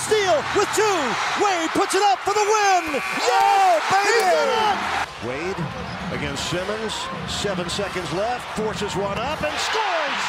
[0.00, 0.98] steal with two.
[1.44, 3.00] Wade puts it up for the win.
[3.20, 5.00] Yeah, baby!
[5.28, 5.60] Wade
[6.12, 6.94] against Simmons.
[7.28, 8.44] Seven seconds left.
[8.56, 10.22] Forces one up and scores.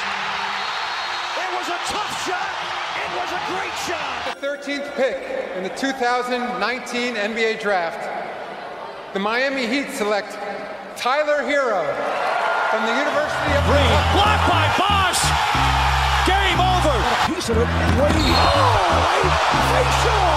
[1.40, 2.52] It was a tough shot.
[3.00, 4.36] It was a great shot.
[4.40, 5.18] The 13th pick
[5.56, 8.04] in the 2019 NBA Draft.
[9.14, 10.34] The Miami Heat select
[10.98, 11.84] Tyler Hero
[12.70, 13.92] from the University of Green.
[14.16, 14.81] Blocked by Bosch.
[14.81, 14.81] Game over.
[17.34, 17.64] Piece of it.
[17.64, 18.12] Wade.
[18.12, 19.32] Oh, a
[19.72, 20.28] facial.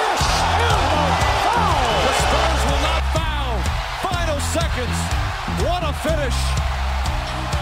[0.00, 0.22] Yes,
[0.56, 1.12] and a
[1.44, 1.92] foul.
[2.08, 3.52] The Spurs will not foul.
[4.08, 4.96] Final seconds.
[5.60, 6.38] What a finish.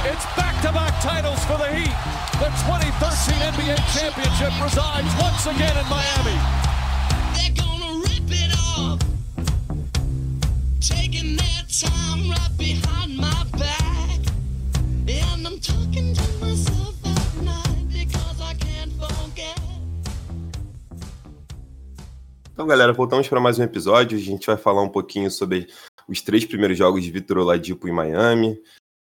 [0.06, 1.96] It's back-to-back titles for the Heat.
[2.38, 6.67] The 2013 NBA championship resides once again in Miami.
[22.58, 24.18] Então, galera, voltamos para mais um episódio.
[24.18, 25.68] A gente vai falar um pouquinho sobre
[26.08, 28.60] os três primeiros jogos de Vitor Oladipo em Miami.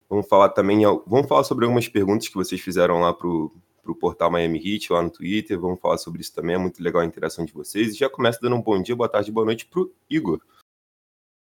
[0.07, 4.29] Vamos falar também, vamos falar sobre algumas perguntas que vocês fizeram lá pro, pro portal
[4.29, 5.59] Miami Heat, lá no Twitter.
[5.59, 7.95] Vamos falar sobre isso também, é muito legal a interação de vocês.
[7.95, 10.39] E já começa dando um bom dia, boa tarde, boa noite pro Igor.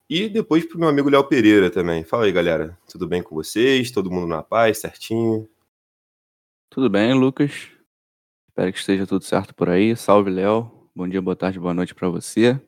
[0.06, 2.05] E depois pro meu amigo Léo Pereira também.
[2.05, 2.78] Fala aí, galera.
[2.86, 3.91] Tudo bem com vocês?
[3.91, 5.48] Todo mundo na paz, certinho?
[6.68, 7.70] Tudo bem, Lucas?
[8.50, 9.96] Espero que esteja tudo certo por aí.
[9.96, 10.73] Salve, Léo.
[10.96, 12.60] Bom dia, boa tarde, boa noite para você.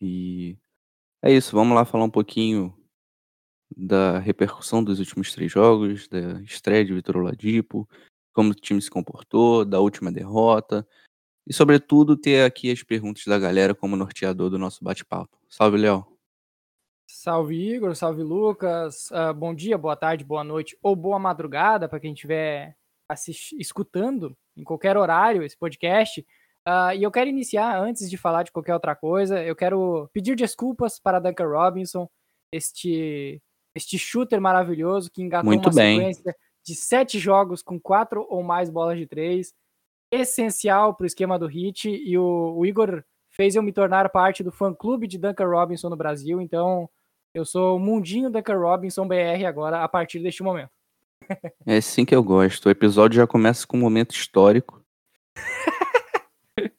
[0.00, 0.56] E
[1.20, 2.72] é isso, vamos lá falar um pouquinho
[3.76, 7.88] da repercussão dos últimos três jogos, da estreia de Vitor Oladipo,
[8.32, 10.86] como o time se comportou, da última derrota
[11.44, 15.36] e, sobretudo, ter aqui as perguntas da galera como norteador do nosso bate-papo.
[15.48, 16.06] Salve, Léo.
[17.04, 19.10] Salve Igor, salve Lucas.
[19.10, 22.76] Uh, bom dia, boa tarde, boa noite ou boa madrugada para quem estiver
[23.58, 26.24] escutando em qualquer horário esse podcast.
[26.66, 30.34] Uh, e eu quero iniciar, antes de falar de qualquer outra coisa, eu quero pedir
[30.34, 32.08] desculpas para Duncan Robinson,
[32.50, 33.42] este,
[33.74, 35.98] este shooter maravilhoso que engatou Muito uma bem.
[35.98, 39.52] sequência de sete jogos com quatro ou mais bolas de três.
[40.10, 41.88] Essencial para o esquema do Hit.
[41.88, 45.96] E o, o Igor fez eu me tornar parte do fã-clube de Duncan Robinson no
[45.96, 46.40] Brasil.
[46.40, 46.88] Então,
[47.34, 50.70] eu sou o mundinho Duncan Robinson BR agora, a partir deste momento.
[51.66, 52.66] É assim que eu gosto.
[52.66, 54.82] O episódio já começa com um momento histórico.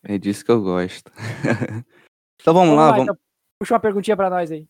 [0.05, 1.11] é disso que eu gosto.
[2.39, 3.17] então vamos, lá, vamos, então,
[3.59, 4.67] puxa uma perguntinha para nós aí.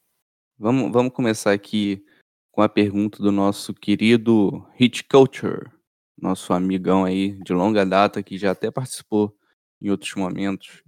[0.58, 2.04] vamos, vamos começar aqui
[2.52, 5.70] com a pergunta do nosso querido Hit Culture,
[6.18, 9.38] nosso amigão aí de longa data que já até participou
[9.82, 10.82] em outros momentos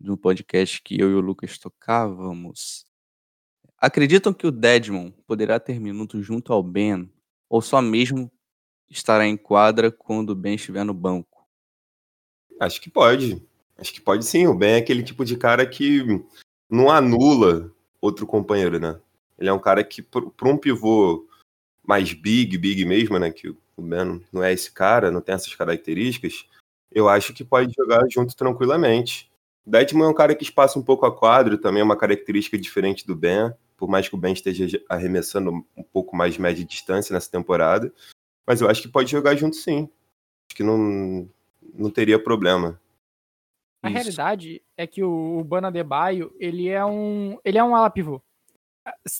[0.00, 2.84] do podcast que eu e o Lucas tocávamos.
[3.78, 7.10] Acreditam que o Deadmon poderá ter minutos junto ao Ben
[7.48, 8.30] ou só mesmo
[8.90, 11.33] estará em quadra quando o Ben estiver no banco?
[12.64, 13.42] Acho que pode.
[13.76, 14.46] Acho que pode sim.
[14.46, 16.02] O Ben é aquele tipo de cara que
[16.70, 17.70] não anula
[18.00, 18.98] outro companheiro, né?
[19.38, 21.28] Ele é um cara que, para um pivô
[21.86, 23.30] mais big, big mesmo, né?
[23.30, 26.46] Que o Ben não é esse cara, não tem essas características.
[26.90, 29.30] Eu acho que pode jogar junto tranquilamente.
[29.66, 33.06] Deadman é um cara que espaça um pouco a quadro, também é uma característica diferente
[33.06, 33.52] do Ben.
[33.76, 37.92] Por mais que o Ben esteja arremessando um pouco mais média distância nessa temporada.
[38.46, 39.90] Mas eu acho que pode jogar junto sim.
[40.48, 41.28] Acho que não,
[41.72, 42.80] não teria problema.
[43.82, 43.94] A Isso.
[43.94, 48.22] realidade é que o, Bana Debaio, ele é um, ele é um ala pivô.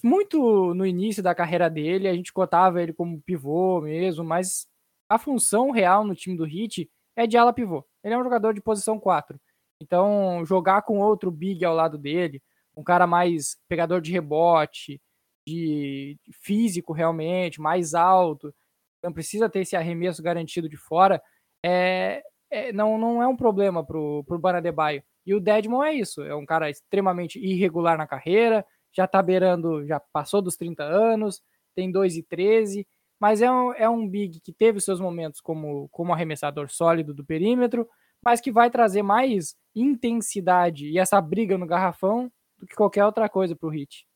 [0.03, 4.67] Muito no início da carreira dele, a gente cotava ele como pivô mesmo, mas
[5.09, 7.85] a função real no time do Heat é de ala pivô.
[8.03, 9.39] Ele é um jogador de posição 4.
[9.81, 12.43] Então, jogar com outro big ao lado dele,
[12.77, 15.01] um cara mais pegador de rebote,
[15.47, 18.55] de de físico realmente, mais alto,
[19.03, 21.23] não precisa ter esse arremesso garantido de fora,
[21.63, 22.23] é,
[22.55, 25.03] é, não, não é um problema pro, pro Banadebaio.
[25.27, 29.87] E o Deadmon é isso, é um cara extremamente irregular na carreira, já tá beirando,
[29.87, 31.43] já passou dos 30 anos,
[31.75, 32.87] tem 2 e 13,
[33.19, 37.25] mas é um, é um big que teve seus momentos como, como arremessador sólido do
[37.25, 37.89] perímetro,
[38.25, 43.29] mas que vai trazer mais intensidade e essa briga no garrafão do que qualquer outra
[43.29, 44.07] coisa pro Hit.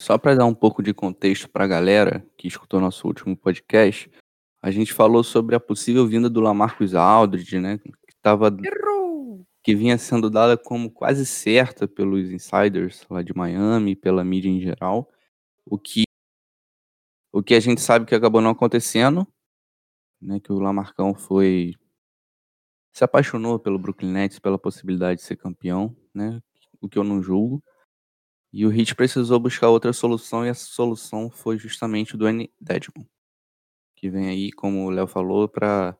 [0.00, 4.10] Só para dar um pouco de contexto para a galera que escutou nosso último podcast,
[4.62, 7.92] a gente falou sobre a possível vinda do Lamarcus Aldridge, né, que
[8.22, 9.44] tava Errou!
[9.60, 14.60] que vinha sendo dada como quase certa pelos insiders lá de Miami, pela mídia em
[14.60, 15.10] geral,
[15.66, 16.04] o que
[17.32, 19.26] o que a gente sabe que acabou não acontecendo,
[20.20, 21.74] né, que o Lamarcão foi
[22.92, 26.40] se apaixonou pelo Brooklyn Nets pela possibilidade de ser campeão, né,
[26.80, 27.62] o que eu não julgo.
[28.52, 33.06] E o Heat precisou buscar outra solução e essa solução foi justamente o Dwayne Dedmon,
[34.02, 35.96] que vem aí, como o Léo falou, para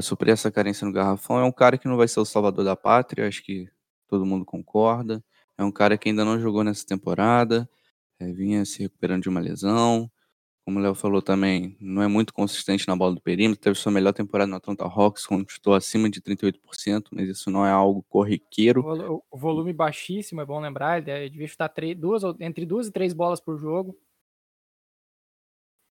[0.00, 1.36] suprir essa carência no garrafão.
[1.40, 3.68] É um cara que não vai ser o salvador da pátria, acho que
[4.06, 5.22] todo mundo concorda.
[5.58, 7.68] É um cara que ainda não jogou nessa temporada,
[8.20, 10.08] é, vinha se recuperando de uma lesão.
[10.64, 13.60] Como o Léo falou também, não é muito consistente na bola do perímetro.
[13.62, 17.72] Teve sua melhor temporada no Atlanta Hawks, estou acima de 38%, mas isso não é
[17.72, 18.84] algo corriqueiro.
[19.28, 20.98] O volume baixíssimo, é bom lembrar.
[20.98, 23.98] Ele é- devia chutar três, duas, entre duas e três bolas por jogo.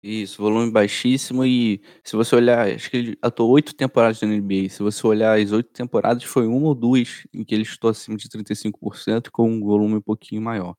[0.08, 4.70] Isso, volume baixíssimo e se você olhar, acho que ele atuou oito temporadas na NBA.
[4.70, 8.16] Se você olhar as oito temporadas, foi uma ou duas em que ele estou acima
[8.16, 10.76] de 35% com um volume um pouquinho maior.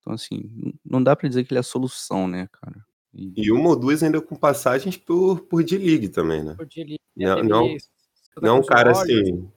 [0.00, 2.82] Então, assim, não dá pra dizer que ele é a solução, né, cara?
[3.12, 6.54] E- E uma ou duas ainda com passagens por, por D-League também, né?
[6.54, 7.78] Por ele- Não- ele- não- ele-
[8.40, 9.50] Não é um cara assim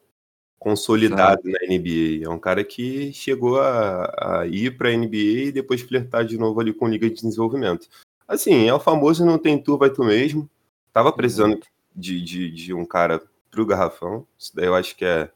[0.58, 2.26] consolidado na NBA.
[2.26, 6.38] É um cara que chegou a, a ir para a NBA e depois flertar de
[6.38, 7.88] novo ali com Liga de Desenvolvimento.
[8.30, 10.50] Assim, é o famoso não tem tu, vai tu mesmo.
[10.94, 11.60] Tava precisando
[11.96, 14.26] de, de, de um cara pro garrafão.
[14.38, 15.32] Isso daí eu acho que é,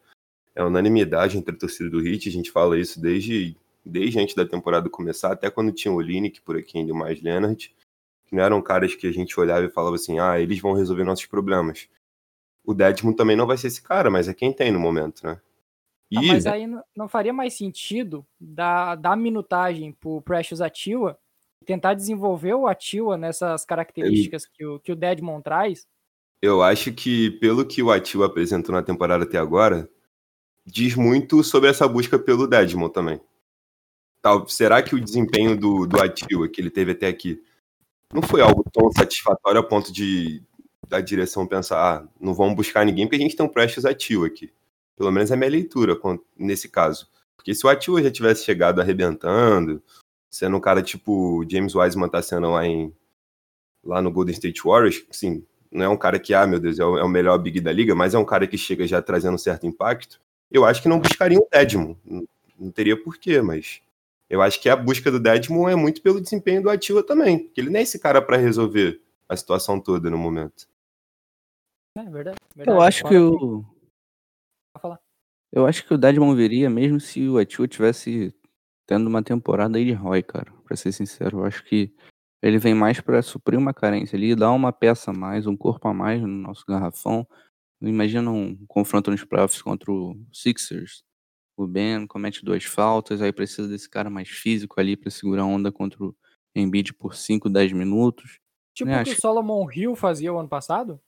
[0.55, 2.29] é unanimidade entre a torcida do Heat.
[2.29, 6.39] A gente fala isso desde, desde antes da temporada começar, até quando tinha o Olinick
[6.41, 7.75] por aqui ainda, o mais Leonard.
[8.25, 11.03] Que não eram caras que a gente olhava e falava assim, ah, eles vão resolver
[11.03, 11.89] nossos problemas
[12.63, 15.39] o Dedmon também não vai ser esse cara, mas é quem tem no momento, né?
[16.09, 21.22] E Ah, mas aí não, faria mais sentido dar, dar minutagem pro Precious Atiwa e
[21.63, 25.87] tentar desenvolver o Atiwa nessas características que o, que o Deadmon traz?
[26.43, 29.89] eu acho que, pelo que o Atil apresentou na temporada até agora,
[30.65, 33.21] diz muito sobre essa busca pelo Dedmon também.
[34.21, 37.41] Tal, será que o desempenho do, do Atil que ele teve até aqui
[38.13, 40.43] não foi algo tão satisfatório a ponto de
[40.85, 44.25] da direção pensar, ah, não vamos buscar ninguém porque a gente tem um Precious Atil
[44.25, 44.51] aqui.
[44.97, 45.97] Pelo menos é a minha leitura
[46.37, 47.07] nesse caso.
[47.37, 49.81] Porque se o Atil já tivesse chegado arrebentando,
[50.33, 52.91] sendo um cara tipo James Wiseman tá sendo lá em
[53.83, 56.85] lá no Golden State Warriors, sim, não é um cara que, ah, meu Deus, é
[56.85, 59.35] o, é o melhor big da liga, mas é um cara que chega já trazendo
[59.35, 60.19] um certo impacto.
[60.49, 61.95] Eu acho que não buscaria um Dedmon.
[62.03, 62.27] Não,
[62.57, 63.81] não teria porquê, mas
[64.29, 67.61] eu acho que a busca do Dedmon é muito pelo desempenho do Ativa também, porque
[67.61, 70.67] ele não é esse cara para resolver a situação toda no momento.
[71.97, 72.37] É verdade.
[72.55, 73.65] Eu verdade, acho que o.
[75.51, 78.33] Eu acho que o Dedmon viria mesmo se o Atua tivesse
[78.85, 80.51] tendo uma temporada aí de Roy, cara.
[80.65, 81.93] Pra ser sincero, eu acho que
[82.41, 85.87] ele vem mais pra suprir uma carência ali, dar uma peça a mais, um corpo
[85.87, 87.27] a mais no nosso garrafão.
[87.81, 91.03] Imagina um confronto nos playoffs contra o Sixers.
[91.55, 95.45] O Ben comete duas faltas, aí precisa desse cara mais físico ali pra segurar a
[95.45, 96.15] onda contra o
[96.55, 98.39] Embiid por 5, 10 minutos.
[98.73, 100.99] Tipo né, o que o Solomon Hill fazia o ano passado?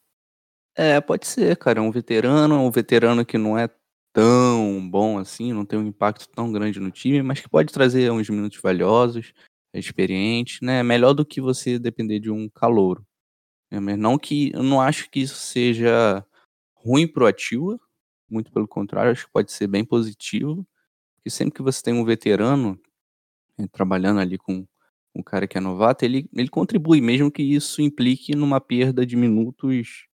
[0.75, 1.80] É, pode ser, cara.
[1.80, 3.69] É um veterano, um veterano que não é
[4.15, 8.12] tão bom assim, não tem um impacto tão grande no time, mas que pode trazer
[8.12, 9.33] uns minutos valiosos,
[9.73, 10.83] experiente, né?
[10.83, 13.06] Melhor do que você depender de um calouro.
[13.71, 16.25] É, mas não que eu não acho que isso seja
[16.75, 17.79] ruim pro Ativa,
[18.29, 20.67] muito pelo contrário, acho que pode ser bem positivo,
[21.17, 22.79] porque sempre que você tem um veterano
[23.59, 24.65] eh, trabalhando ali com
[25.15, 29.15] um cara que é novato, ele, ele contribui, mesmo que isso implique numa perda de
[29.17, 30.07] minutos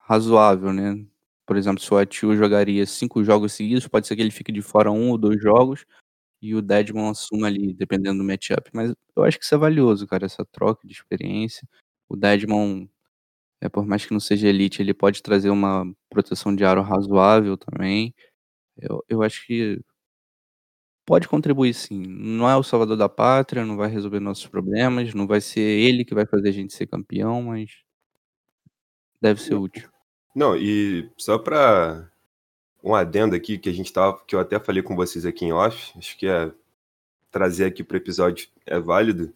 [0.00, 1.04] razoável, né?
[1.48, 4.60] Por exemplo, se o Atiu jogaria cinco jogos seguidos, pode ser que ele fique de
[4.60, 5.86] fora um ou dois jogos
[6.42, 8.70] e o Deadman assuma ali, dependendo do matchup.
[8.74, 11.66] Mas eu acho que isso é valioso, cara, essa troca de experiência.
[12.08, 12.90] O Deadman,
[13.62, 17.56] é, por mais que não seja elite, ele pode trazer uma proteção de aro razoável
[17.56, 18.14] também.
[18.78, 19.80] Eu, eu acho que
[21.06, 22.02] pode contribuir sim.
[22.06, 26.04] Não é o salvador da pátria, não vai resolver nossos problemas, não vai ser ele
[26.04, 27.70] que vai fazer a gente ser campeão, mas
[29.20, 29.88] deve ser útil.
[30.38, 32.08] Não, e só para
[32.80, 35.52] um adendo aqui que a gente tava, que eu até falei com vocês aqui em
[35.52, 36.52] off, acho que é
[37.28, 39.34] trazer aqui para o episódio é válido.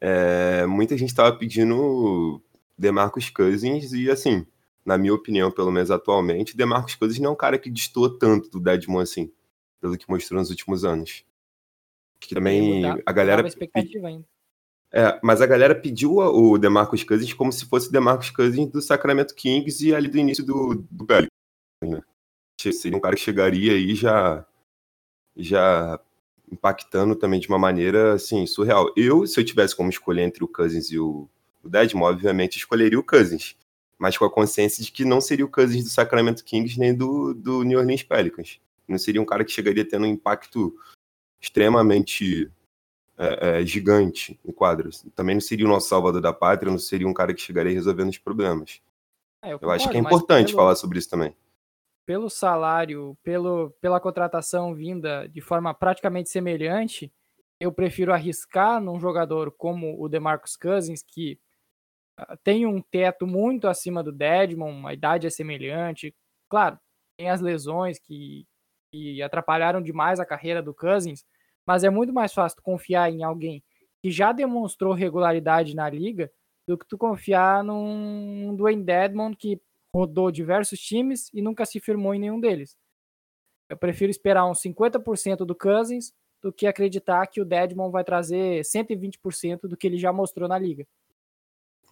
[0.00, 2.42] É, muita gente estava pedindo
[2.76, 4.44] Demarcus Cousins e assim,
[4.84, 8.50] na minha opinião, pelo menos atualmente, Demarcus Cousins não é um cara que destoa tanto
[8.50, 9.30] do Deadmon assim,
[9.80, 11.24] pelo que mostrou nos últimos anos.
[12.18, 14.20] Que também a galera a.
[14.92, 18.82] é, mas a galera pediu o Demarcus Cousins como se fosse o Demarcus Cousins do
[18.82, 21.30] Sacramento Kings e ali do início do, do Pelicans,
[21.82, 22.02] né?
[22.58, 24.44] Seria um cara que chegaria aí já,
[25.36, 25.98] já
[26.50, 28.92] impactando também de uma maneira, assim, surreal.
[28.96, 31.28] Eu, se eu tivesse como escolher entre o Cousins e o,
[31.62, 33.56] o obviamente escolheria o Cousins,
[33.98, 37.32] mas com a consciência de que não seria o Cousins do Sacramento Kings nem do,
[37.32, 38.60] do New Orleans Pelicans.
[38.86, 40.74] Não seria um cara que chegaria tendo um impacto
[41.40, 42.50] extremamente
[43.20, 45.04] é, é, gigante em quadros.
[45.14, 48.08] Também não seria o nosso salvador da pátria, não seria um cara que chegaria resolvendo
[48.08, 48.80] os problemas.
[49.42, 51.34] É, Eu acho que é importante pelo- falar sobre isso também.
[52.06, 57.12] pelo salário, pelo, pela contratação vinda de forma praticamente semelhante,
[57.60, 61.38] eu prefiro arriscar num jogador como o DeMarcus Cousins, que
[62.16, 66.14] ah, tem um teto muito acima do Dedmon, a idade é semelhante.
[66.48, 66.78] Claro,
[67.18, 68.46] tem as lesões que,
[68.90, 71.24] que atrapalharam demais a carreira do Cousins,
[71.70, 73.62] mas é muito mais fácil confiar em alguém
[74.02, 76.28] que já demonstrou regularidade na liga
[76.66, 79.60] do que tu confiar num Dwayne Dedmon que
[79.94, 82.76] rodou diversos times e nunca se firmou em nenhum deles.
[83.68, 86.12] Eu prefiro esperar uns 50% do Cousins
[86.42, 90.58] do que acreditar que o Dedmon vai trazer 120% do que ele já mostrou na
[90.58, 90.84] liga.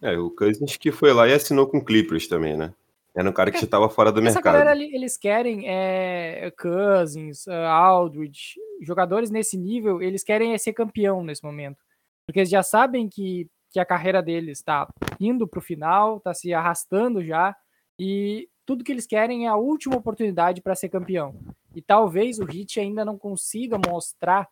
[0.01, 2.73] É, o Cousins que foi lá e assinou com Clippers também, né?
[3.19, 4.53] Era um cara que É, já estava fora do Essa mercado.
[4.53, 10.71] galera ali, eles querem é, Cousins, uh, Aldridge, jogadores nesse nível, eles querem é ser
[10.71, 11.77] campeão nesse momento.
[12.25, 14.87] Porque eles já sabem que, que a carreira deles está
[15.19, 17.53] indo para o final, está se arrastando já,
[17.99, 21.35] e tudo que eles querem é a última oportunidade para ser campeão.
[21.75, 24.47] E talvez o Heat ainda não consiga mostrar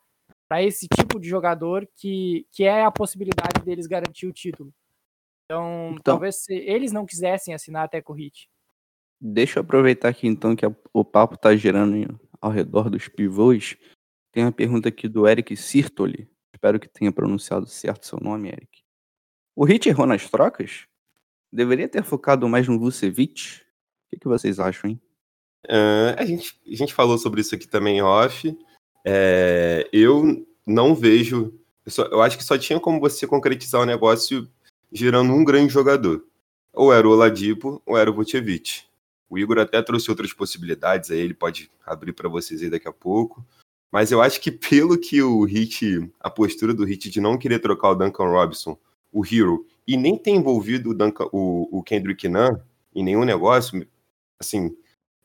[0.46, 4.72] para esse tipo de jogador que, que é a possibilidade deles garantir o título.
[5.46, 8.50] Então, Então- talvez se eles não quisessem assinar até com o Heat.
[9.20, 12.06] Deixa eu aproveitar aqui então que a- o papo tá girando em-
[12.40, 13.76] ao redor dos pivôs.
[14.32, 16.28] Tem uma pergunta aqui do Eric Sirtoli.
[16.54, 18.82] Espero que tenha pronunciado certo seu nome, Eric.
[19.56, 20.86] O Hit errou nas trocas?
[21.52, 23.60] Deveria ter focado mais no Vucevic?
[23.62, 25.00] O que, que vocês acham, hein?
[25.68, 28.56] Ah, a, gente, a gente falou sobre isso aqui também off.
[29.04, 31.58] É, eu não vejo.
[31.84, 34.48] Eu, só- eu acho que só tinha como você concretizar o negócio
[34.92, 36.24] girando um grande jogador.
[36.72, 38.84] Ou era o Oladipo, ou era o Vucevic.
[39.30, 42.92] O Igor até trouxe outras possibilidades, aí ele pode abrir para vocês aí daqui a
[42.92, 43.44] pouco.
[43.90, 47.58] Mas eu acho que pelo que o Hit, a postura do Hit de não querer
[47.58, 48.78] trocar o Duncan Robinson,
[49.12, 52.58] o Hero, e nem ter envolvido o, Duncan- o- o Kendrick Nunn
[52.94, 53.86] em nenhum negócio,
[54.38, 54.74] assim,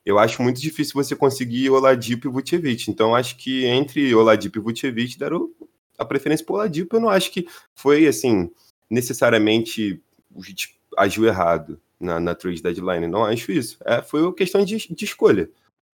[0.04, 2.90] eu acho muito difícil você conseguir Oladipo e Vucevic.
[2.90, 5.50] Então, acho que entre Oladipo e Vucevic deram
[5.98, 6.96] a preferência para Oladipo.
[6.96, 8.50] Eu não acho que foi, assim,
[8.90, 10.00] necessariamente
[10.34, 13.06] o Heat agiu errado na, na trade deadline.
[13.06, 13.78] Não acho isso.
[13.84, 15.50] É, foi uma questão de, de escolha.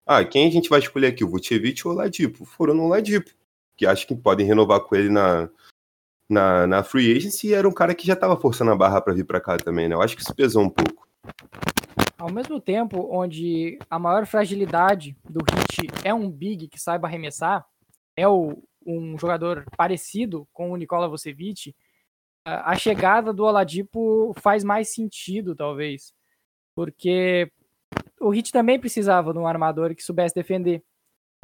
[0.07, 2.45] Ah, quem a gente vai escolher aqui, o Vucevic ou o Oladipo?
[2.45, 3.31] Foram no Oladipo,
[3.77, 5.49] que acho que podem renovar com ele na,
[6.29, 9.15] na, na free agency e era um cara que já estava forçando a barra para
[9.15, 9.95] vir para cá também, né?
[9.95, 11.09] Eu acho que isso pesou um pouco.
[12.19, 17.67] Ao mesmo tempo onde a maior fragilidade do Hit é um big que saiba arremessar,
[18.17, 21.75] é o, um jogador parecido com o Nikola Vucevic,
[22.45, 26.13] a chegada do Oladipo faz mais sentido, talvez.
[26.75, 27.51] Porque
[28.21, 30.83] o Hit também precisava de um armador que soubesse defender.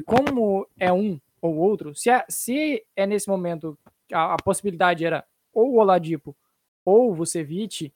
[0.05, 3.77] Como é um ou outro, se é, se é nesse momento
[4.11, 5.23] a, a possibilidade era
[5.53, 6.35] ou o Oladipo
[6.83, 7.93] ou o Vucevic,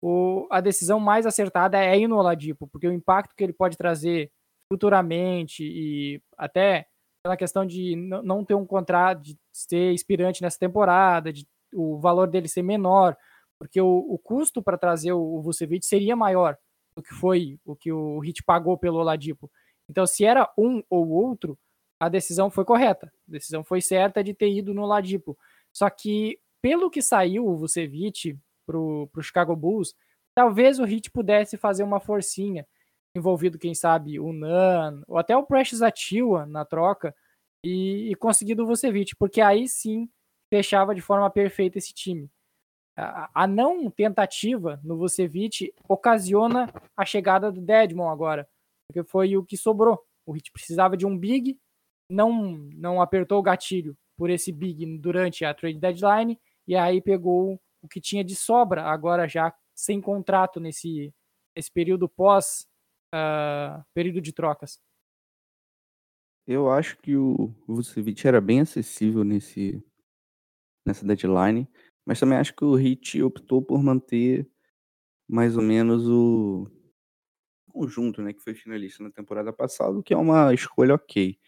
[0.00, 3.76] o, a decisão mais acertada é ir no Oladipo, porque o impacto que ele pode
[3.76, 4.30] trazer
[4.70, 6.86] futuramente e até
[7.22, 12.28] pela questão de não ter um contrato, de ser inspirante nessa temporada, de o valor
[12.28, 13.16] dele ser menor,
[13.58, 16.56] porque o, o custo para trazer o, o Vucevic seria maior
[16.94, 19.50] do que foi o que o Hit pagou pelo Oladipo.
[19.88, 21.58] Então, se era um ou outro,
[21.98, 23.06] a decisão foi correta.
[23.28, 25.38] A decisão foi certa de ter ido no Oladipo.
[25.72, 28.36] Só que, pelo que saiu o Vucevic
[28.66, 29.94] pro, pro Chicago Bulls,
[30.34, 32.66] talvez o Heat pudesse fazer uma forcinha,
[33.14, 37.14] envolvido, quem sabe, o Nan, ou até o Precious Achiuwa na troca,
[37.64, 40.08] e, e conseguido o Vucevic, porque aí sim
[40.52, 42.30] fechava de forma perfeita esse time.
[42.94, 48.46] A, não tentativa no Vucevic ocasiona a chegada do Dedmon agora,
[48.86, 49.98] porque foi o que sobrou.
[50.26, 51.58] O Heat precisava de um big,
[52.06, 57.58] não, não apertou o gatilho por esse big durante a trade deadline, e aí pegou
[57.80, 61.14] o que tinha de sobra, agora já sem contrato nesse,
[61.56, 62.68] nesse período pós
[63.10, 64.78] ah, período de trocas.
[66.46, 69.82] Eu acho que o Vucevic era bem acessível nesse,
[70.86, 71.68] nessa deadline,
[72.06, 74.48] mas também acho que o Heat optou por manter
[75.28, 76.68] mais ou menos o
[77.68, 81.38] conjunto, né, que foi finalista na temporada passada, o que é uma escolha ok.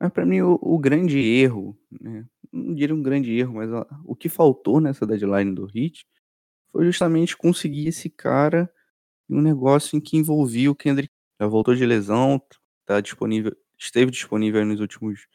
[0.00, 3.86] Mas para mim o, o grande erro, né, não diria um grande erro, mas a-
[4.04, 6.06] o que faltou nessa deadline do Heat
[6.72, 8.70] foi justamente conseguir esse cara
[9.30, 11.12] em um negócio em que envolvia o Kendrick.
[11.40, 12.42] Já voltou de lesão,
[12.86, 15.26] tá disponível, esteve disponível nos últimos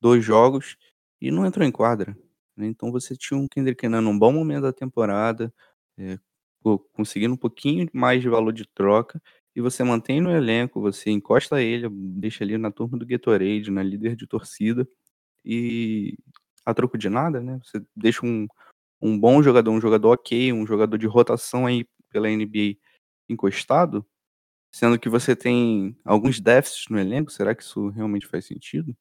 [0.00, 0.76] dois jogos
[1.20, 2.16] e não entrou em quadra.
[2.56, 2.66] Né?
[2.66, 5.52] Então você tinha um Kendrick Nunn num bom momento da temporada,
[5.98, 6.18] é,
[6.62, 9.20] co- conseguindo um pouquinho mais de valor de troca,
[9.54, 13.82] e você mantém no elenco, você encosta ele, deixa ali na turma do Gatorade, na
[13.82, 14.86] líder de torcida,
[15.44, 16.16] e
[16.64, 17.58] a troco de nada, né?
[17.64, 18.46] Você deixa um,
[19.02, 24.06] um bom jogador, um jogador ok, um jogador de rotação aí pela NBA encostado,
[24.72, 28.96] sendo que você tem alguns déficits no elenco, será que isso realmente faz sentido?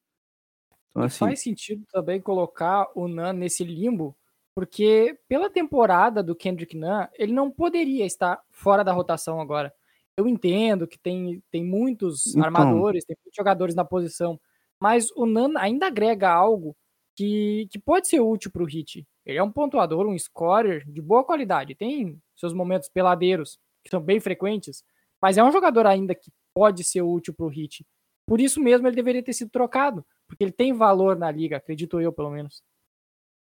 [0.96, 4.16] Então, assim, faz sentido também colocar o Nan nesse limbo
[4.56, 9.74] Porque pela temporada do Kendrick Nunn, ele não poderia estar fora da rotação agora.
[10.18, 12.44] Eu entendo que tem, tem muitos Então.
[12.46, 14.40] armadores, tem muitos jogadores na posição,
[14.82, 16.76] mas o Nunn ainda agrega algo
[17.18, 19.06] que, que pode ser útil para o Hit.
[19.26, 21.76] Ele é um pontuador, um scorer de boa qualidade.
[21.76, 24.84] Tem seus momentos peladeiros, que são bem frequentes,
[25.22, 27.86] mas é um jogador ainda que pode ser útil para o Hit.
[28.28, 30.06] Por isso mesmo ele deveria ter sido trocado,
[30.36, 32.62] porque ele tem valor na liga, acredito eu, pelo menos.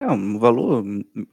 [0.00, 0.84] É um valor,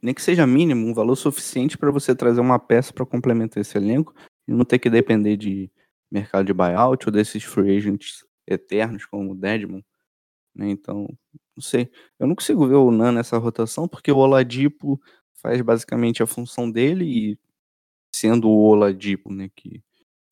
[0.02, 3.78] nem que seja mínimo, um valor suficiente para você trazer uma peça para complementar esse
[3.78, 4.14] elenco
[4.48, 5.72] e não ter que depender de
[6.12, 9.86] mercado de buyout ou desses free agents eternos como o Deadman.
[10.56, 10.70] Né?
[10.70, 11.08] Então,
[11.56, 11.92] não sei.
[12.20, 15.00] Eu não consigo ver o Nan nessa rotação porque o Oladipo
[15.36, 17.40] faz basicamente a função dele e
[18.14, 19.84] sendo o Oladipo, né, que,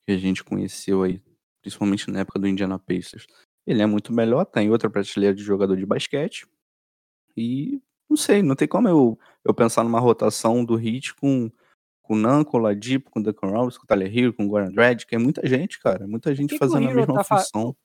[0.06, 1.22] que a gente conheceu aí,
[1.62, 3.26] principalmente na época do Indiana Pacers.
[3.70, 6.48] Ele é muito melhor, tá em outra prateleira de jogador de basquete.
[7.38, 11.52] E não sei, não tem como eu, eu pensar numa rotação do Hit com
[12.02, 14.44] com o Nan, com o Ladipo, com o Duncan Robinson, com o Tyler Hero, com
[14.44, 16.08] o Goran Dredd, que é muita gente, cara.
[16.08, 17.76] Muita gente que que fazendo a Hero mesma tá fa- função.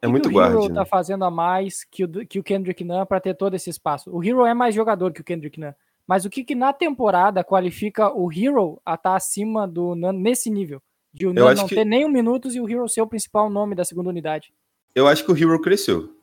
[0.00, 0.74] É que muito que o Hero guarde, né?
[0.76, 4.08] tá fazendo a mais que o, que o Kendrick Nunn para ter todo esse espaço.
[4.16, 5.72] O Hero é mais jogador que o Kendrick Nunn.
[6.06, 10.48] Mas o que, que na temporada qualifica o Hero a estar acima do Nunn nesse
[10.48, 10.80] nível?
[11.12, 13.74] De o Nunn não que- ter nenhum minutos e o Hero ser o principal nome
[13.74, 14.54] da segunda unidade.
[14.94, 16.14] Eu acho que o Hero cresceu.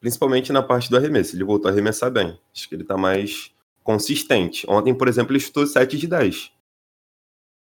[0.00, 1.36] Principalmente na parte do arremesso.
[1.36, 2.38] Ele voltou a arremessar bem.
[2.54, 3.52] Acho que ele tá mais
[3.84, 4.66] consistente.
[4.68, 6.50] Ontem, por exemplo, ele chutou 7 de 10.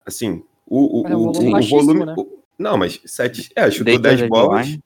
[0.06, 2.06] Assim, o, o, é um o, volume o volume.
[2.06, 2.16] né?
[2.18, 3.52] o- não, mas 7.
[3.56, 4.58] É, chutou Dayton 10 bolas.
[4.68, 4.84] Deadline.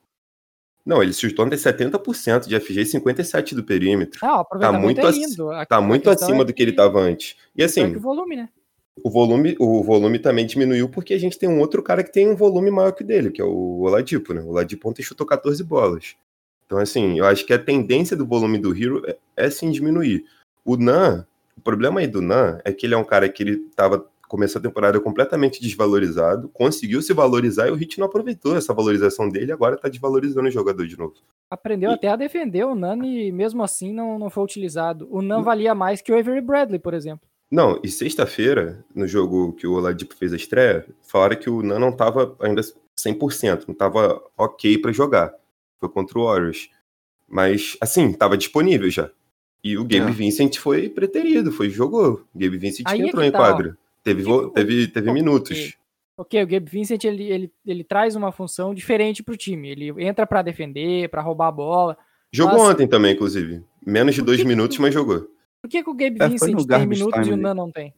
[0.86, 4.20] Não, ele chutou ontem 70% de FG e 57% do perímetro.
[4.26, 5.52] Ah, o aproveitamento muito é lindo.
[5.52, 7.36] A- Tá a muito questão acima é do que ele tava antes.
[7.56, 8.50] E é assim, que o volume, né?
[9.04, 12.28] O volume, o volume também diminuiu porque a gente tem um outro cara que tem
[12.28, 14.42] um volume maior que o dele, que é o Oladipo, né?
[14.42, 16.16] O Oladipo ontem chutou 14 bolas.
[16.66, 20.26] Então, assim, eu acho que a tendência do volume do Hero é, é sim diminuir.
[20.66, 21.26] O Nan,
[21.58, 24.60] o problema aí do Nan é que ele é um cara que ele tava começou
[24.60, 29.52] a temporada completamente desvalorizado, conseguiu se valorizar e o Hit não aproveitou essa valorização dele
[29.52, 31.14] agora tá desvalorizando o jogador de novo.
[31.50, 35.08] Aprendeu E- até a defender o Nani e mesmo assim não, não foi utilizado.
[35.10, 37.28] O Nan valia mais que o Avery Bradley, por exemplo.
[37.50, 41.80] Não, e sexta-feira, no jogo que o Oladipo fez a estreia, falaram que o Nan
[41.80, 42.62] não tava ainda
[42.98, 45.34] 100%, não tava ok pra jogar.
[45.80, 46.70] Foi contra o Warriors.
[47.28, 49.10] Mas, assim, tava disponível já.
[49.64, 50.12] E o Gabe É.
[50.12, 52.26] Vincent foi preterido, foi jogou.
[52.34, 53.42] O Gabe Vincent Aí é entrou que em tá, ó.
[53.42, 53.78] quadra.
[54.04, 55.78] Teve, Que- teve, teve Pô, minutos.
[56.18, 59.70] Ok, o Gabe Vincent ele, ele, ele traz uma função diferente pro time.
[59.70, 61.98] Ele entra pra defender, pra roubar a bola.
[62.32, 63.64] Jogou Mas- ontem também, inclusive.
[63.86, 65.28] Menos de dois minutos, mas jogou.
[65.68, 67.38] Por que, que o Gabe É, Vincent tem minutos time e o.
[67.38, 67.94] Nan não tem?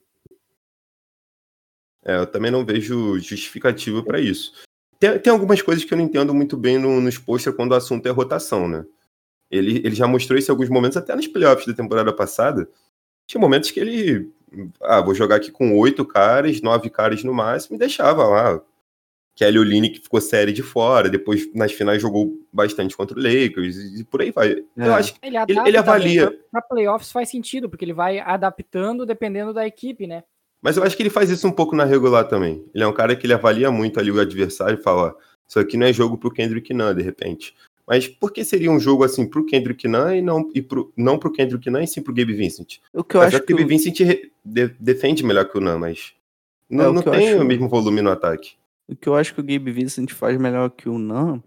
[2.04, 4.54] É, eu também não vejo justificativa pra isso.
[5.00, 7.76] Tem, tem algumas coisas que eu não entendo muito bem no, nos posters quando o
[7.76, 8.84] assunto é rotação, né?
[9.52, 12.68] Ele, ele já mostrou isso em alguns momentos, até nos playoffs da temporada passada.
[13.28, 14.32] Tinha momentos que ele.
[14.82, 18.62] Ah, vou jogar aqui com oito caras, nove caras no máximo, e deixava lá.
[19.39, 23.78] Kelly Olynyk que ficou série de fora, depois nas finais jogou bastante contra o Lakers,
[23.97, 24.52] e por aí vai.
[24.75, 24.89] Eu É.
[24.95, 26.28] acho que Ele, Ele- adapta ele avalia.
[26.28, 30.23] Pra, pra playoffs faz sentido, porque ele vai adaptando dependendo da equipe, né?
[30.62, 32.65] Mas eu acho que ele faz isso um pouco na regular também.
[32.75, 35.58] Ele é um cara que ele avalia muito ali o adversário e fala: ó, isso
[35.58, 37.56] aqui não é jogo pro Kendrick Nunn, de repente.
[37.88, 41.17] Mas por que seria um jogo assim pro Kendrick Nunn e não, e pro, não
[41.17, 42.80] pro Kendrick Nunn e sim pro Gabe Vincent?
[42.93, 45.62] O que eu acho que que o Gabe Vincent re- de- defende melhor que o
[45.62, 46.12] Nunn, mas
[46.69, 48.59] não, É, não que eu tem acho- o mesmo volume no ataque.
[48.89, 51.43] O que eu acho que o Gabe Vincent faz melhor que o Nan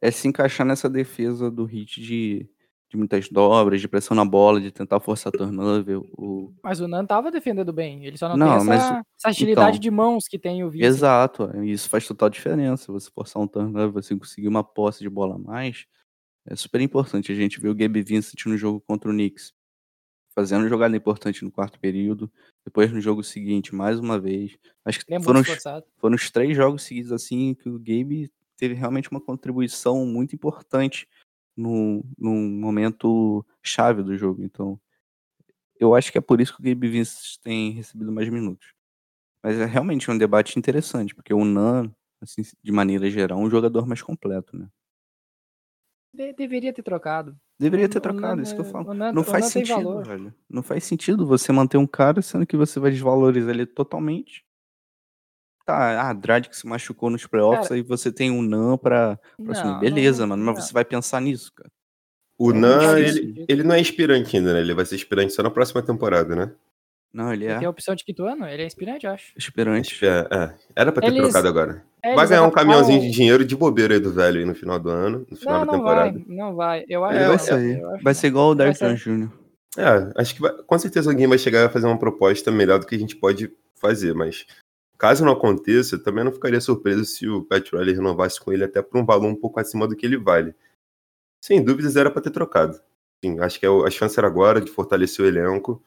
[0.00, 2.48] é se encaixar nessa defesa do hit de,
[2.90, 5.98] de muitas dobras, de pressão na bola, de tentar forçar turnover.
[6.16, 6.54] O...
[6.62, 8.04] Mas o Nan tava defendendo bem.
[8.04, 9.80] Ele só não, Não, tem essa, mas- essa agilidade então.
[9.80, 10.86] de mãos que tem o Vincent.
[10.86, 12.92] Exato, é, isso faz total diferença.
[12.92, 15.86] Você forçar um turnover, você conseguir uma posse de bola a mais,
[16.46, 17.32] é super importante.
[17.32, 19.52] A gente viu o Gabe Vincent no jogo contra o Knicks,
[20.34, 22.30] fazendo jogada importante no quarto período.
[22.64, 24.56] Depois no jogo seguinte, mais uma vez.
[24.84, 25.48] Acho que é foram os,
[25.98, 31.08] foram os três jogos seguidos assim que o Gabe teve realmente uma contribuição muito importante
[31.56, 34.42] no, no momento chave do jogo.
[34.42, 34.80] Então,
[35.78, 38.74] eu acho que é por isso que o Gabe Vincent tem recebido mais minutos.
[39.42, 43.50] Mas é realmente um debate interessante, porque o Nan, assim, de maneira geral, é um
[43.50, 44.68] jogador mais completo, né?
[46.14, 47.36] De- deveria ter trocado.
[47.58, 48.90] Deveria ter trocado, Nan isso que eu é- falo.
[48.90, 50.34] o Nan- Não faz sentido, velho.
[50.48, 54.44] Não faz sentido você manter um cara sendo que você vai desvalorizar ele totalmente.
[55.66, 59.18] Tá, ah, Dredd que se machucou nos playoffs, Cara, aí você tem um Nan pra,
[59.42, 59.72] pra assumir.
[59.72, 60.62] não, Beleza, não, mano, mas não.
[60.62, 61.70] você vai pensar nisso, cara.
[62.38, 64.60] O É, Nan, não ele, ele não é inspirante ainda, né?
[64.60, 66.52] Ele vai ser inspirante só na próxima temporada, né?
[67.14, 69.32] Não, ele Ele é tem a opção de quinto ano, ele é inspirante, eu acho.
[69.38, 70.04] esperante.
[70.04, 70.54] É, é.
[70.74, 71.84] Era pra ter Eles- trocado agora.
[72.02, 74.78] É, vai ganhar um caminhãozinho de dinheiro de bobeira aí do velho aí no final
[74.80, 76.12] do ano, no final Não, da não temporada.
[76.12, 76.84] vai, não vai.
[76.88, 77.80] Eu acho É, vai sair.
[77.80, 78.54] eu acho Vai ser igual o.
[78.56, 79.30] Jones Jr.
[79.78, 82.78] É, acho que vai- com certeza alguém vai chegar e vai fazer uma proposta melhor
[82.80, 83.50] do que a gente pode
[83.80, 84.44] fazer, mas
[84.98, 88.82] caso não aconteça, também não ficaria surpreso se o Pat Riley renovasse com ele até
[88.82, 90.54] por um valor um pouco acima do que ele vale.
[91.42, 92.78] Sem dúvidas era para ter trocado.
[93.24, 95.82] Sim, acho que é o- a chance era agora de fortalecer o elenco.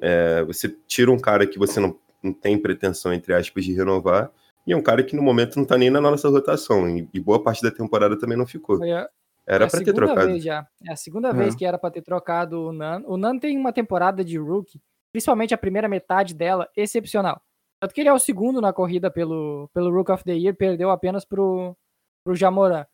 [0.00, 4.30] É, você tira um cara que você não, não tem pretensão, entre aspas, de renovar,
[4.66, 7.18] e é um cara que no momento não tá nem na nossa rotação, e, e
[7.20, 8.78] boa parte da temporada também não ficou.
[8.78, 9.08] Foi a,
[9.46, 10.26] Era é para ter segunda trocado.
[10.28, 10.66] vez já.
[10.86, 11.32] É a segunda É.
[11.32, 13.02] vez que era pra ter trocado o Nan.
[13.06, 14.80] O Nan tem uma temporada de rookie,
[15.12, 17.42] principalmente a primeira metade dela, excepcional.
[17.80, 20.90] Tanto que ele é o segundo na corrida pelo, pelo Rook of the Year, perdeu
[20.90, 21.76] apenas pro,
[22.24, 22.86] pro Jamoran.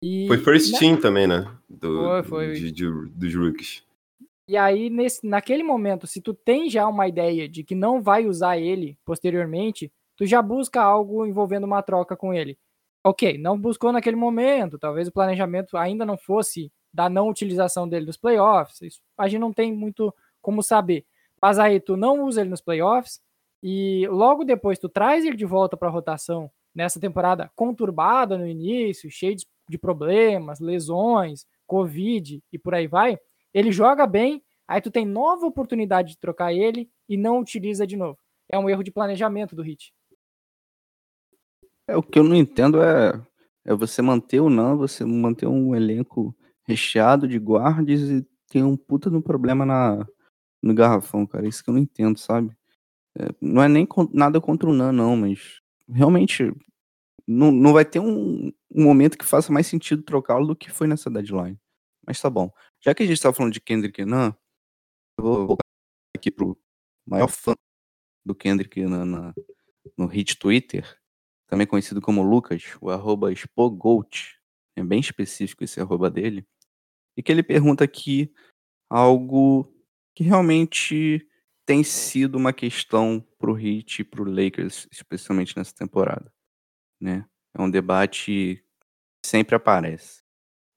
[0.00, 1.52] E, Foi first na- team também, né?
[1.68, 2.52] Do, Foi, foi.
[2.52, 3.82] de- de- dos rookies.
[4.48, 8.26] E aí, nesse, naquele momento, se tu tem já uma ideia de que não vai
[8.26, 12.58] usar ele posteriormente, tu já busca algo envolvendo uma troca com ele.
[13.04, 18.06] Ok, não buscou naquele momento, talvez o planejamento ainda não fosse da não utilização dele
[18.06, 21.04] nos playoffs, isso a gente não tem muito como saber.
[21.40, 23.20] Mas aí tu não usa ele nos playoffs
[23.62, 28.46] e logo depois tu traz ele de volta para a rotação nessa temporada conturbada no
[28.46, 33.18] início, cheio de, de problemas, lesões, Covid e por aí vai
[33.52, 37.96] ele joga bem, aí tu tem nova oportunidade de trocar ele e não utiliza de
[37.96, 38.18] novo.
[38.48, 39.92] É um erro de planejamento do Hit.
[41.86, 43.20] É, o que eu não entendo é,
[43.64, 48.76] é você manter o não, você manter um elenco recheado de guardas e tem um
[48.76, 50.06] puta no problema na,
[50.62, 51.48] no garrafão, cara.
[51.48, 52.54] Isso que eu não entendo, sabe?
[53.18, 56.52] É, não é nem nada contra o Nan, não, mas realmente
[57.26, 60.86] não, não vai ter um, um momento que faça mais sentido trocá-lo do que foi
[60.86, 61.58] nessa deadline.
[62.06, 62.50] Mas tá bom.
[62.80, 64.32] Já que a gente tá falando de Kendrick Nunn,
[65.18, 65.64] eu vou voltar
[66.16, 66.56] aqui pro
[67.06, 67.54] maior fã
[68.24, 69.34] do Kendrick Nunn na,
[69.96, 70.98] no Hit Twitter,
[71.48, 74.38] também conhecido como Lucas, o arroba Spogoat,
[74.76, 76.46] é bem específico esse arroba dele,
[77.16, 78.32] e que ele pergunta aqui
[78.88, 79.72] algo
[80.14, 81.26] que realmente
[81.66, 86.32] tem sido uma questão pro Heat e pro Lakers, especialmente nessa temporada,
[87.00, 87.28] né?
[87.54, 88.62] É um debate
[89.22, 90.22] que sempre aparece.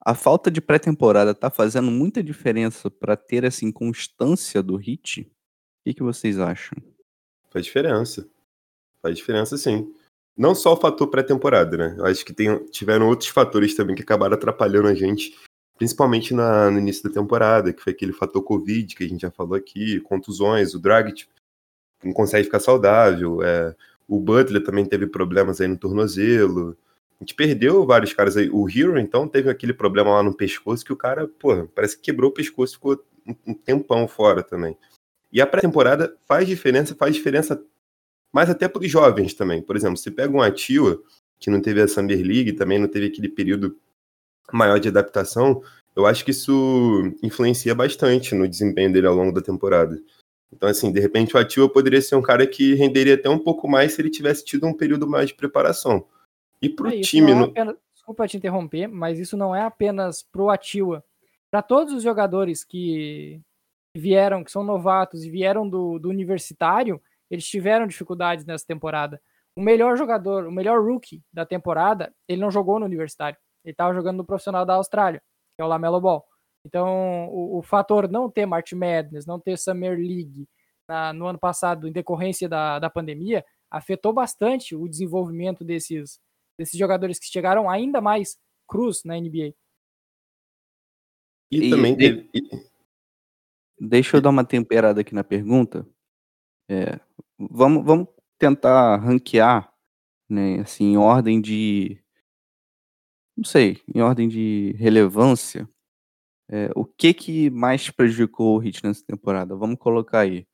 [0.04, 5.20] A falta de pré-temporada tá fazendo muita diferença para ter essa inconstância do Heat?
[5.20, 5.26] O
[5.84, 6.76] que, que vocês acham?
[7.50, 8.28] Faz diferença.
[9.00, 9.94] Faz diferença, sim.
[10.36, 11.94] Não só o fator pré-temporada, né?
[11.98, 15.38] Eu acho que tem, tiveram outros fatores também que acabaram atrapalhando a gente,
[15.78, 19.30] principalmente na- no início da temporada, que foi aquele fator Covid que a gente já
[19.30, 21.28] falou aqui, contusões, o Dragic
[22.02, 23.76] não consegue ficar saudável, é,
[24.08, 26.76] o Butler também teve problemas aí no tornozelo.
[27.22, 28.50] A gente perdeu vários caras aí.
[28.50, 32.02] O Hero, então, teve aquele problema lá no pescoço que o cara, porra, parece que
[32.02, 33.04] quebrou o pescoço e ficou
[33.46, 34.76] um, tempão fora também.
[35.32, 37.62] E a pré-temporada faz diferença, faz diferença
[38.32, 39.62] mais até para os jovens também.
[39.62, 41.00] Por exemplo, você pega um Ativa,
[41.38, 43.78] que não teve a Summer League, também não teve aquele período
[44.52, 45.62] maior de adaptação,
[45.94, 49.96] eu acho que isso influencia bastante no desempenho dele ao longo da temporada.
[50.52, 53.68] Então, assim, de repente o Ativa poderia ser um cara que renderia até um pouco
[53.68, 56.04] mais se ele tivesse tido um período mais de preparação.
[56.62, 57.34] E pro É, isso time.
[57.34, 61.04] não é apenas- desculpa te interromper, mas isso não é apenas pro Atiwa.
[61.50, 63.40] Para todos os jogadores que
[63.96, 69.20] vieram, que são novatos e vieram do, do universitário, eles tiveram dificuldades nessa temporada.
[69.56, 73.38] O melhor jogador, o melhor rookie da temporada, ele não jogou no universitário.
[73.64, 75.20] Ele estava jogando no profissional da Austrália,
[75.56, 76.24] que é o Lamelo Ball.
[76.66, 80.48] Então, o, o fator não ter March Madness, não ter Summer League
[80.88, 86.18] na- no ano passado, em decorrência da, da pandemia, afetou bastante o desenvolvimento desses,
[86.58, 88.36] desses jogadores que chegaram ainda mais
[88.68, 89.52] cruz na NBA.
[91.50, 92.30] E, E- também teve.
[93.80, 95.86] Deixa eu dar uma temperada aqui na pergunta.
[96.68, 97.00] É,
[97.38, 99.72] vamos, vamos tentar ranquear,
[100.28, 101.98] né, assim, em ordem de.
[103.36, 105.68] Não sei, em ordem de relevância.
[106.48, 109.56] é, o que que mais prejudicou o Heat nessa temporada?
[109.56, 110.46] Vamos colocar aí.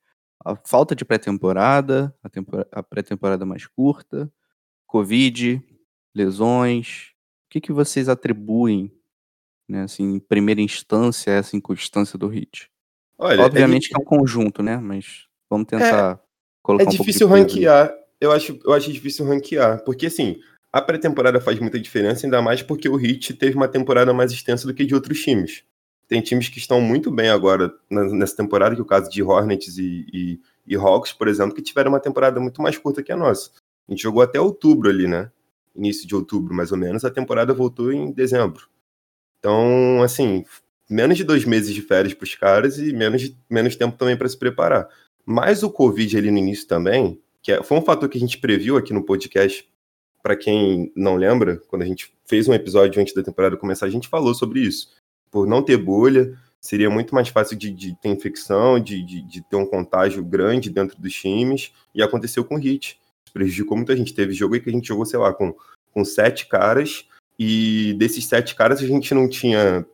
[0.45, 4.33] A falta de pré-temporada, a, a pré-temporada mais curta,
[4.87, 5.61] Covid,
[6.19, 7.13] lesões.
[7.47, 8.93] O que que vocês atribuem,
[9.69, 12.71] né, assim, em primeira instância, a essa inconstância do Heat?
[13.19, 14.77] Olha, Obviamente é, que é um conjunto, né?
[14.77, 16.21] Mas vamos tentar
[16.63, 17.41] colocar é um difícil aí.
[17.41, 17.95] ranquear.
[18.21, 19.83] Eu acho, eu acho difícil ranquear.
[19.85, 20.41] Porque, assim,
[20.73, 24.67] a pré-temporada faz muita diferença, ainda mais porque o Heat teve uma temporada mais extensa
[24.67, 25.65] do que de outros times.
[26.07, 29.77] Tem times que estão muito bem agora nessa temporada, que é o caso de Hornets
[29.77, 33.17] e, e, e Hawks, por exemplo, que tiveram uma temporada muito mais curta que a
[33.17, 33.51] nossa.
[33.87, 35.31] A gente jogou até outubro ali, né?
[35.79, 37.05] Início de outubro, mais ou menos.
[37.05, 38.69] A temporada voltou em dezembro.
[39.39, 40.45] Então, assim,
[40.91, 44.17] menos de dois meses de férias para os caras e menos, de- menos tempo também
[44.17, 44.89] para se preparar.
[45.25, 48.39] Mas o Covid ali no início também, que é- foi um fator que a gente
[48.39, 49.69] previu aqui no podcast,
[50.23, 53.91] para quem não lembra, quando a gente fez um episódio antes da temporada começar, a
[53.91, 54.89] gente falou sobre isso.
[55.31, 59.43] Por não ter bolha, seria muito mais fácil de, de ter infecção, de, de, de,
[59.49, 62.99] ter um contágio grande dentro dos times, e aconteceu com o Hit.
[63.29, 64.15] Prejudicou muita gente.
[64.15, 65.55] Teve jogo aí que a gente jogou, sei lá, com,
[65.93, 67.07] com sete caras,
[67.39, 69.87] e desses sete caras a gente não tinha.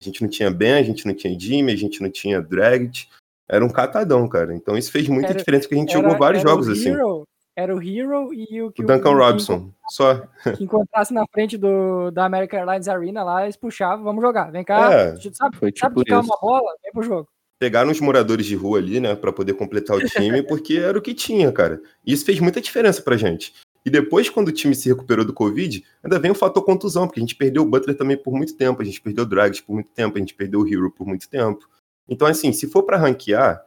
[0.00, 3.08] A gente não tinha Ben, a gente não tinha Jimmy, a gente não tinha Dragt.
[3.48, 4.54] Era um catadão, cara.
[4.54, 6.90] Então isso fez muita Era- diferença, porque a gente Era- jogou vários o jogos assim.
[6.90, 7.24] Hero,
[7.56, 9.70] Era o Hero e o que O Duncan que Robinson.
[9.90, 10.22] Só.
[10.56, 14.62] que encontrasse na frente do, da American Airlines Arena lá, eles puxavam, vamos jogar, vem
[14.62, 15.16] cá, É.
[15.32, 16.20] sabe, Foi sabe tipo isso.
[16.20, 17.28] uma bola, vem pro jogo.
[17.58, 21.02] Pegaram os moradores de rua ali, né, Pra poder completar o time, porque era o
[21.02, 21.80] que tinha, cara.
[22.06, 23.52] E isso fez muita diferença pra gente.
[23.84, 27.20] E depois, quando o time se recuperou do Covid, ainda vem o fator contusão, porque
[27.20, 29.74] a gente perdeu o Butler também por muito tempo, a gente perdeu o Dragic por
[29.74, 31.66] muito tempo, a gente perdeu o Hero por muito tempo.
[32.08, 33.64] Então, assim, se for pra ranquear,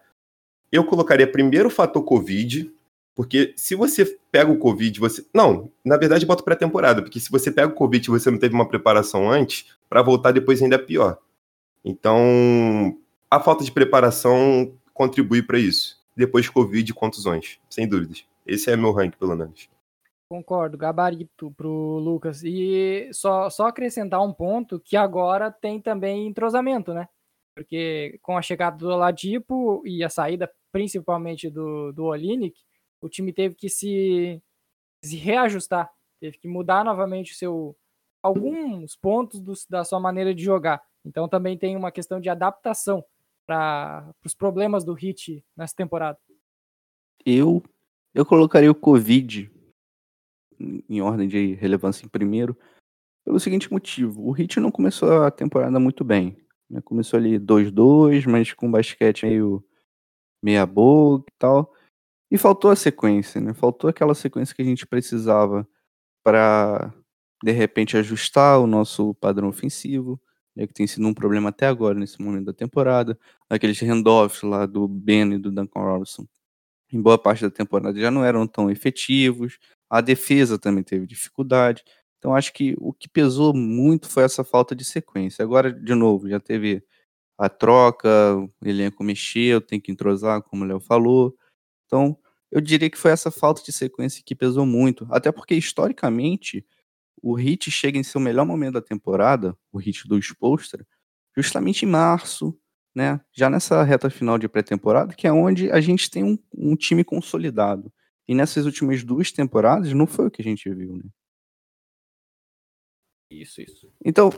[0.71, 2.71] eu colocaria primeiro o fator Covid,
[3.15, 5.25] porque se você pega o Covid, você.
[5.33, 8.53] Não, na verdade, bota pré-temporada, porque se você pega o Covid e você não teve
[8.53, 11.17] uma preparação antes, pra voltar depois ainda é pior.
[11.83, 12.97] Então,
[13.31, 15.99] a falta de preparação contribui para isso.
[16.15, 18.25] Depois Covid e contusões, sem dúvidas.
[18.45, 19.69] Esse é meu rank, pelo menos.
[20.29, 22.43] Concordo, gabarito pro Lucas.
[22.43, 27.07] E só, só acrescentar um ponto que agora tem também entrosamento, né?
[27.55, 32.57] Porque com a chegada do Oladipo e a saída principalmente do, do Olinick,
[33.01, 34.41] o time teve que se,
[35.03, 35.91] se reajustar,
[36.21, 37.75] teve que mudar novamente o seu
[38.23, 40.81] alguns pontos do- da sua maneira de jogar.
[41.05, 43.03] Então também tem uma questão de adaptação
[43.51, 46.17] para os problemas do Hit nessa temporada.
[47.25, 47.61] Eu,
[48.13, 49.51] eu colocaria o Covid
[50.57, 52.57] em- em ordem de relevância em primeiro,
[53.25, 54.21] pelo seguinte motivo.
[54.25, 56.37] O Heat não começou a temporada muito bem.
[56.69, 56.79] né?
[56.81, 59.61] Começou ali 2-2, mas com basquete meio
[60.41, 61.73] meia boca e tal.
[62.31, 63.53] E faltou a sequência, né?
[63.53, 65.67] Faltou aquela sequência que a gente precisava
[66.23, 66.93] para
[67.43, 70.17] de repente ajustar o nosso padrão ofensivo,
[70.55, 73.17] né, que tem sido um problema até agora nesse momento da temporada.
[73.49, 76.25] Aqueles handoffs lá do Ben e do Duncan Robinson
[76.91, 79.57] em boa parte da temporada já não eram tão efetivos.
[79.89, 81.83] A defesa também teve dificuldade.
[82.17, 85.43] Então acho que o que pesou muito foi essa falta de sequência.
[85.43, 86.83] Agora, de novo, já teve
[87.37, 91.35] a troca, o elenco mexeu, tem que entrosar, como o Léo falou.
[91.87, 92.17] Então,
[92.51, 95.07] eu diria que foi essa falta de sequência que pesou muito.
[95.09, 96.65] Até porque, historicamente,
[97.21, 100.85] o Hit chega em seu melhor momento da temporada, o Hit do Spolstra,
[101.35, 102.57] justamente em março,
[102.95, 103.21] né?
[103.31, 107.03] Já nessa reta final de pré-temporada, que é onde a gente tem um, um time
[107.03, 107.91] consolidado.
[108.27, 111.03] E nessas últimas duas temporadas não foi o que a gente viu, né?
[113.29, 113.93] Isso, isso.
[114.03, 114.29] Então,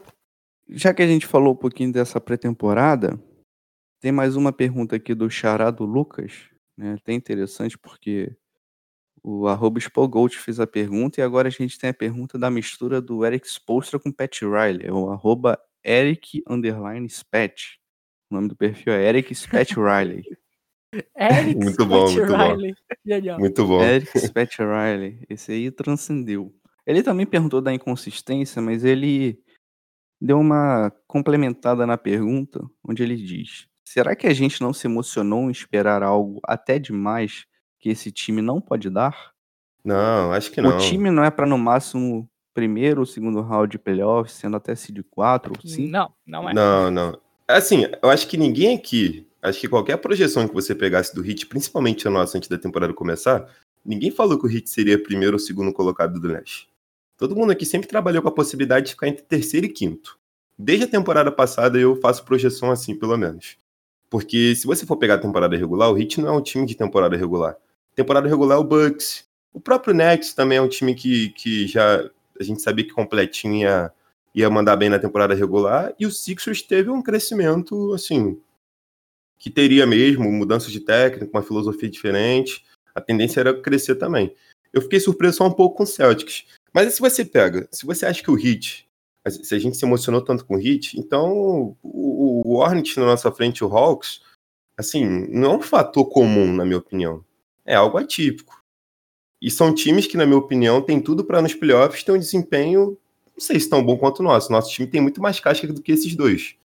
[0.69, 3.19] já que a gente falou um pouquinho dessa pré-temporada,
[3.99, 6.93] tem mais uma pergunta aqui do Xará do Lucas, né?
[6.93, 8.35] Até interessante porque
[9.23, 13.01] o arroba Spogold fez a pergunta e agora a gente tem a pergunta da mistura
[13.01, 17.79] do Eric Spolstra com Pat Riley, é o arroba Eric underline Spat.
[18.29, 20.23] O nome do perfil é Eric Spat Riley.
[21.17, 22.55] Eric Muito bom, Scott muito bom.
[22.55, 22.75] Riley.
[23.05, 23.39] Genial.
[23.39, 23.81] Muito bom.
[23.81, 25.25] Eric Spat Riley.
[25.29, 26.53] Esse aí transcendeu.
[26.85, 29.39] Ele também perguntou da inconsistência, mas ele
[30.21, 35.47] deu uma complementada na pergunta, onde ele diz: Será que a gente não se emocionou
[35.47, 37.45] em esperar algo até demais
[37.83, 39.33] que esse time não pode dar?
[39.83, 40.77] Não, acho que não.
[40.77, 44.73] O time não é para no máximo primeiro ou segundo round de playoffs, sendo até
[44.73, 45.91] seed 4 ou 5?
[45.91, 46.53] Não, não é.
[46.53, 47.19] Não, não.
[47.45, 51.45] Assim, eu acho que ninguém aqui, acho que qualquer projeção que você pegasse do Hit,
[51.45, 53.45] principalmente a nossa antes da temporada começar,
[53.83, 56.69] ninguém falou que o Hit seria primeiro ou segundo colocado do leste.
[57.17, 60.17] Todo mundo aqui sempre trabalhou com a possibilidade de ficar entre terceiro e quinto.
[60.57, 63.57] Desde a temporada passada eu faço projeção assim, pelo menos.
[64.09, 66.75] Porque se você for pegar a temporada regular, o Heat não é um time de
[66.75, 67.57] temporada regular.
[67.95, 69.25] Temporada regular o Bucks.
[69.53, 73.55] O próprio Nets também é um time que, que já a gente sabia que completinho
[73.55, 73.91] ia,
[74.33, 75.93] ia mandar bem na temporada regular.
[75.99, 78.39] E o Sixers teve um crescimento, assim,
[79.37, 82.65] que teria mesmo, mudanças de técnico, uma filosofia diferente.
[82.95, 84.35] A tendência era crescer também.
[84.71, 86.45] Eu fiquei surpreso só um pouco com o Celtics.
[86.73, 88.87] Mas se você pega, se você acha que o Heat,
[89.29, 93.31] se a gente se emocionou tanto com o Heat, então o, o Hornets na nossa
[93.31, 94.21] frente, o Hawks,
[94.77, 97.23] assim, não é um fator comum, na minha opinião.
[97.65, 98.61] É algo atípico.
[99.41, 102.97] E são times que, na minha opinião, têm tudo para nos playoffs ter um desempenho,
[103.35, 104.51] não sei se tão bom quanto o nosso.
[104.51, 106.55] Nosso time tem muito mais casca do que esses dois.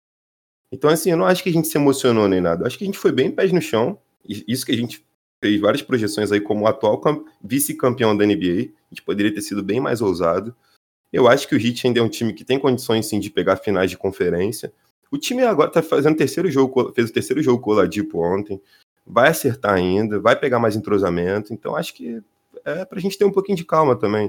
[0.71, 2.63] Então, assim, eu não acho que a gente se emocionou nem nada.
[2.63, 3.99] Eu acho que a gente foi bem pés no chão.
[4.25, 5.03] Isso que a gente
[5.43, 8.69] fez várias projeções aí como atual cam- vice-campeão da NBA.
[8.69, 10.55] A gente poderia ter sido bem mais ousado.
[11.11, 13.57] Eu acho que o Heat ainda é um time que tem condições, sim, de pegar
[13.57, 14.71] finais de conferência.
[15.11, 18.61] O time agora tá fazendo terceiro jogo, fez o terceiro jogo com o ontem.
[19.09, 21.53] Vai acertar ainda, vai pegar mais entrosamento.
[21.53, 22.21] Então, acho que
[22.63, 24.27] é pra gente ter um pouquinho de calma também.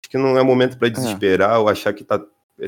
[0.00, 2.24] Acho que não é momento para desesperar ou achar que tá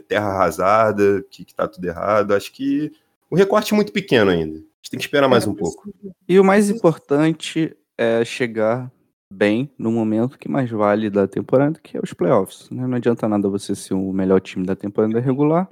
[0.09, 2.35] terra arrasada, que, que tá tudo errado.
[2.35, 2.93] Acho que
[3.31, 4.57] o recorte é muito pequeno ainda.
[4.57, 5.91] A gente tem que esperar mais um pouco.
[6.29, 8.91] E o mais importante é chegar
[9.31, 12.69] bem no momento que mais vale da temporada, que é os playoffs.
[12.71, 12.87] Né?
[12.87, 15.69] Não adianta nada você ser o melhor time da temporada regular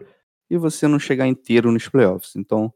[0.49, 2.35] e você não chegar inteiro nos playoffs.
[2.37, 2.73] Então,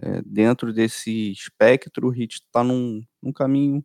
[0.00, 3.84] é, dentro desse espectro, o Heat está num, num caminho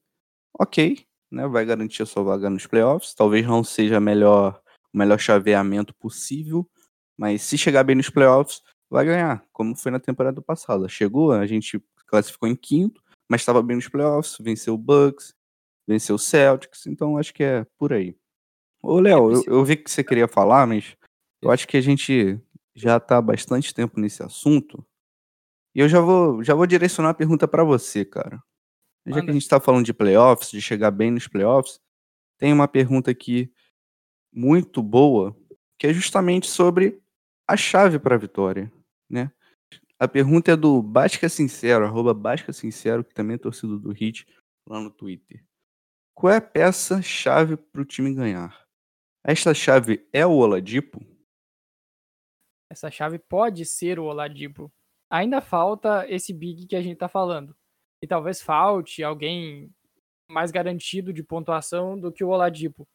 [0.57, 1.47] ok, né?
[1.47, 3.13] vai garantir a sua vaga nos playoffs.
[3.13, 4.59] Talvez não seja melhor,
[4.93, 6.67] o melhor chaveamento possível,
[7.17, 10.89] mas se chegar bem nos playoffs, vai ganhar, como foi na temporada passada.
[10.89, 15.33] Chegou, a gente classificou em quinto, mas estava bem nos playoffs, venceu o Bucks,
[15.87, 18.15] venceu o Celtics, então acho que é por aí.
[18.81, 20.95] Ô, Léo, eu, eu vi que você queria falar, mas
[21.41, 22.39] eu acho que a gente
[22.73, 24.83] já está há bastante tempo nesse assunto.
[25.79, 28.43] E eu já vou, já vou direcionar a pergunta para você, cara.
[29.07, 29.31] Já que a Manda.
[29.31, 31.79] gente está falando de playoffs, de chegar bem nos playoffs,
[32.37, 33.49] tem uma pergunta aqui
[34.29, 35.33] muito boa,
[35.79, 37.01] que é justamente sobre
[37.47, 38.69] a chave para a vitória,
[39.09, 39.31] né?
[39.97, 44.27] A pergunta é do Basca Sincero, arroba Basca Sincero, que também é torcedor do Hit,
[44.67, 45.45] lá no Twitter.
[46.13, 48.67] Qual é a peça-chave para o time ganhar?
[49.23, 50.99] Esta chave é o Oladipo?
[52.69, 54.69] Essa chave pode ser o Oladipo.
[55.09, 57.55] Ainda falta esse big que a gente tá falando.
[58.01, 59.71] E talvez falte alguém
[60.29, 62.87] mais garantido de pontuação do que o Oladipo.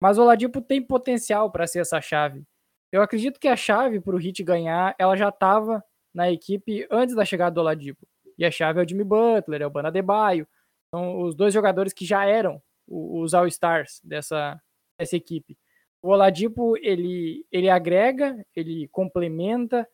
[0.00, 2.44] Mas o Oladipo tem potencial para ser essa chave.
[2.92, 7.14] Eu acredito que a chave para o Heat ganhar, ela já estava na equipe antes
[7.14, 8.06] da chegada do Oladipo.
[8.38, 10.46] E a chave é o Jimmy Butler, é o Bana Debaio.
[10.94, 14.58] São os dois jogadores que já eram os All-Stars dessa,
[14.98, 15.58] dessa equipe.
[16.00, 19.86] O Oladipo, ele, ele agrega, ele complementa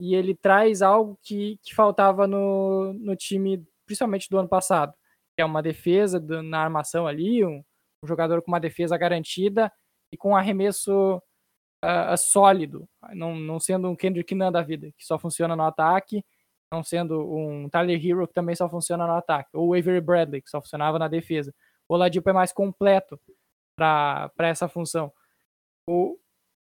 [0.00, 4.92] e ele traz algo que, que faltava no, no time, principalmente do ano passado,
[5.36, 7.62] que é uma defesa do- na armação ali, um,
[8.02, 9.70] um jogador com uma defesa garantida
[10.12, 11.22] e com um arremesso
[11.82, 16.24] ah, sólido, não, não sendo um Kendrick Nunn da vida, que só funciona no ataque,
[16.72, 20.42] não sendo um Tyler Hero que também só funciona no ataque, ou o Avery Bradley,
[20.42, 21.54] que só funcionava na defesa.
[21.88, 23.18] O Oladipo é mais completo
[23.76, 25.12] para essa função.
[25.88, 26.18] O,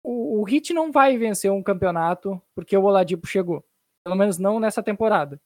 [0.02, 3.64] o, o Heat não vai vencer um campeonato porque o Oladipo chegou.
[4.04, 5.40] Pelo menos não nessa temporada.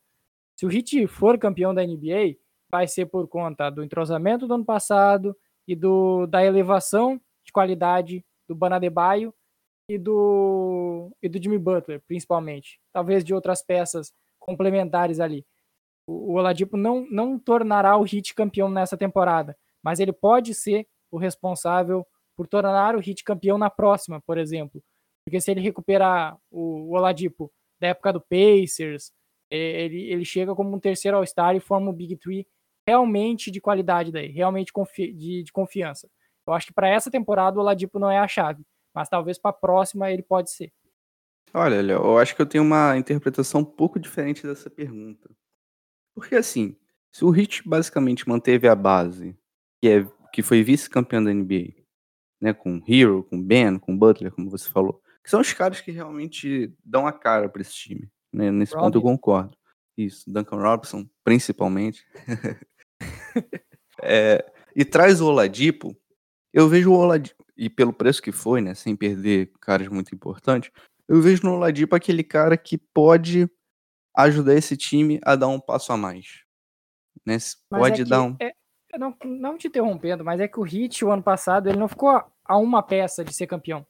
[0.59, 2.37] Se o Heat for campeão da NBA,
[2.71, 5.37] vai ser por conta do entrosamento do ano passado
[5.69, 9.35] e do, da elevação de qualidade do Banadebaio
[9.88, 12.81] e do, e do Jimmy Butler, principalmente.
[12.92, 15.45] Talvez de outras peças complementares ali.
[16.07, 20.88] O, o Oladipo não, não tornará o Heat campeão nessa temporada, mas ele pode ser
[21.11, 24.83] o responsável por tornar o Heat campeão na próxima, por exemplo.
[25.25, 29.11] Porque se ele recuperar o, o Oladipo da época do Pacers,
[29.51, 32.46] eh, ele, ele chega como um terceiro All-Star e forma um Big Three
[32.88, 36.09] realmente de qualidade daí, realmente confi de, de confiança.
[36.46, 38.62] Eu acho que para essa temporada o Oladipo não é a chave,
[38.94, 40.72] mas talvez para a próxima ele pode ser.
[41.53, 45.29] Olha, Léo, eu acho que eu tenho uma interpretação um pouco diferente dessa pergunta.
[46.14, 46.77] Porque assim,
[47.12, 49.37] se o Heat basicamente manteve a base,
[49.83, 51.75] que, é, que foi vice-campeão da NBA,
[52.40, 55.90] né, com Hero, com Ben, com Butler, como você falou, que são os caras que
[55.90, 58.09] realmente dão a cara para esse time.
[58.33, 58.51] Né?
[58.51, 59.57] Nesse ponto eu concordo.
[59.96, 62.07] Isso, Duncan Robinson, principalmente.
[64.03, 64.44] É,
[64.75, 65.96] e traz o Oladipo,
[66.53, 70.70] eu vejo o Oladipo, e pelo preço que foi, né, sem perder caras muito importantes,
[71.09, 73.49] eu vejo no Oladipo aquele cara que pode
[74.14, 76.42] ajudar esse time a dar um passo a mais.
[77.25, 77.38] Né?
[77.70, 78.37] Pode é dar um.
[78.40, 78.53] é
[78.99, 82.09] não, não te interrompendo, mas é que o Heat, o ano passado, ele não ficou
[82.11, 83.87] a- uma peça de ser campeão.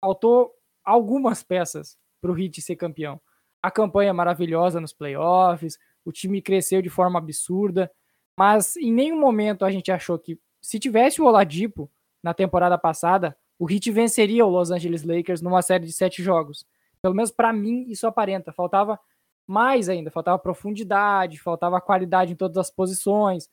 [0.00, 0.52] Faltou
[0.84, 3.20] algumas peças para o Heat ser campeão.
[3.62, 7.90] A campanha maravilhosa nos playoffs, o time cresceu de forma absurda,
[8.38, 11.90] mas em nenhum momento a gente achou que se tivesse o Oladipo
[12.22, 16.66] na temporada passada, o Heat venceria o Los Angeles Lakers numa série de sete jogos.
[17.00, 18.52] Pelo menos para mim isso aparenta.
[18.52, 18.98] Faltava
[19.46, 23.48] mais ainda, faltava profundidade, faltava qualidade em todas as posições.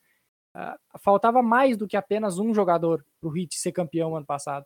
[0.54, 4.64] Ah, faltava mais do que apenas um jogador para o Heat ser campeão ano passado.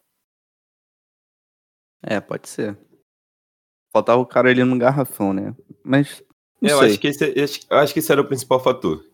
[2.03, 2.79] É, pode ser.
[3.93, 5.55] Faltava o cara ali no garrafão, né?
[5.83, 6.23] Mas.
[6.61, 6.89] Não É, eu sei.
[6.91, 9.05] acho, que esse, esse- eu acho que esse era o principal fator.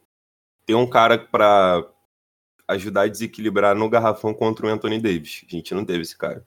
[0.66, 1.86] Ter um cara pra
[2.68, 5.44] ajudar a desequilibrar no garrafão contra o Anthony Davis.
[5.46, 6.46] A gente não teve esse cara.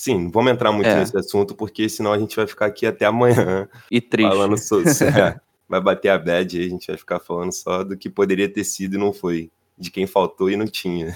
[0.00, 0.96] Sim, não vamos entrar muito É.
[0.98, 4.28] nesse assunto, porque senão a gente vai ficar aqui até amanhã E triste.
[4.28, 4.84] falando sobre.
[5.36, 8.52] é, vai bater a bad aí, a gente vai ficar falando só do que poderia
[8.52, 9.50] ter sido e não foi.
[9.78, 11.08] De quem faltou e não tinha.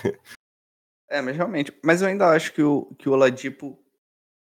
[1.09, 1.76] É, mas realmente.
[1.82, 3.76] Mas eu ainda acho que o, que o Oladipo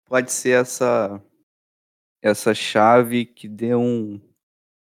[0.05, 1.23] pode ser essa
[2.21, 4.19] essa chave que dê um,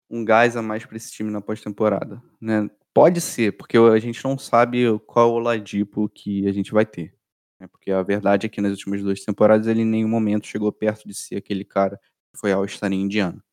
[0.08, 2.70] um gás a mais para esse time na pós-temporada, né?
[2.94, 7.14] Pode ser, porque a gente não sabe qual o Oladipo que a gente vai ter.
[7.60, 7.68] Né?
[7.68, 11.06] Porque a verdade é que nas últimas duas temporadas ele em nenhum momento chegou perto
[11.06, 12.00] de ser aquele cara
[12.32, 13.44] que foi ao estar em Indiana.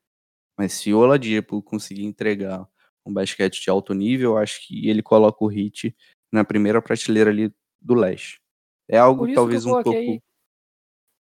[0.58, 2.68] Mas se o Oladipo conseguir entregar
[3.06, 5.96] um basquete de alto nível, eu acho que ele coloca o Hit
[6.32, 8.42] na primeira prateleira ali do leste.
[8.90, 10.24] É algo talvez eu um coloquei- pouco.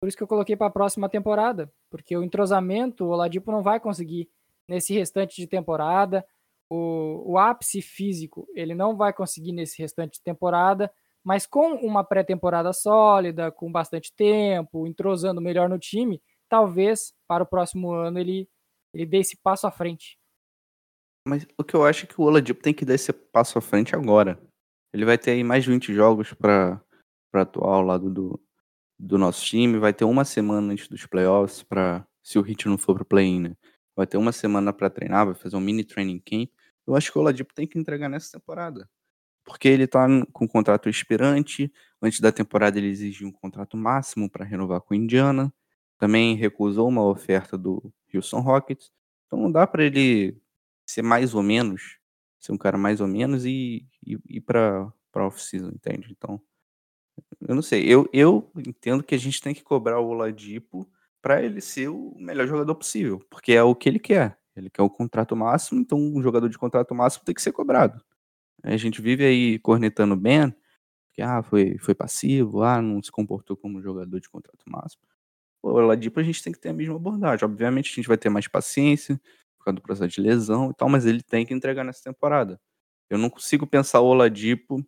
[0.01, 3.63] Por isso que eu coloquei para a próxima temporada, porque o entrosamento o Oladipo não
[3.63, 4.29] vai conseguir
[4.69, 6.25] nesse restante de temporada.
[6.71, 10.93] O, o ápice físico ele não vai conseguir nesse restante de temporada,
[11.25, 17.47] mas com uma pré-temporada sólida, com bastante tempo, entrosando melhor no time, talvez para o
[17.47, 18.49] próximo ano ele,
[18.97, 20.19] ele dê esse passo à frente.
[21.29, 23.61] Mas o que eu acho é que o Oladipo tem que dar esse passo à
[23.61, 24.41] frente agora.
[24.93, 26.81] Ele vai ter aí mais de 20 jogos para
[27.35, 28.41] atuar ao lado do,
[28.99, 29.79] do nosso time.
[29.79, 33.41] Vai ter uma semana antes dos playoffs para se o Hit não for pro play-in,
[33.41, 33.57] né?
[33.95, 36.51] Vai ter uma semana para treinar, vai fazer um mini training camp.
[36.87, 38.89] Eu acho que o Oladipo tem que entregar nessa temporada.
[39.45, 41.73] Porque ele tá n- com um contrato expirante.
[42.01, 45.53] Antes da temporada ele exigiu um contrato máximo para renovar com o Indiana.
[45.99, 48.91] Também recusou uma oferta do Houston Rockets.
[49.27, 50.37] Então não dá para ele
[50.89, 51.99] ser mais ou menos,
[52.39, 56.09] ser um cara mais ou menos e ir para off-season, entende?
[56.11, 56.41] Então,
[57.49, 57.85] eu não sei.
[57.85, 60.89] Eu, eu entendo que a gente tem que cobrar o Oladipo
[61.21, 64.39] para ele ser o melhor jogador possível, porque é o que ele quer.
[64.55, 68.01] Ele quer o contrato máximo, então um jogador de contrato máximo tem que ser cobrado.
[68.63, 70.55] A gente vive aí cornetando Ben,
[71.13, 75.03] que ah, foi, foi passivo, ah, não se comportou como jogador de contrato máximo.
[75.67, 77.45] O Oladipo a gente tem que ter a mesma abordagem.
[77.45, 79.21] Obviamente a gente vai ter mais paciência
[79.59, 82.61] por causa do processo de lesão e tal, mas ele tem que entregar nessa temporada.
[83.11, 84.85] Eu não consigo pensar o Oladipo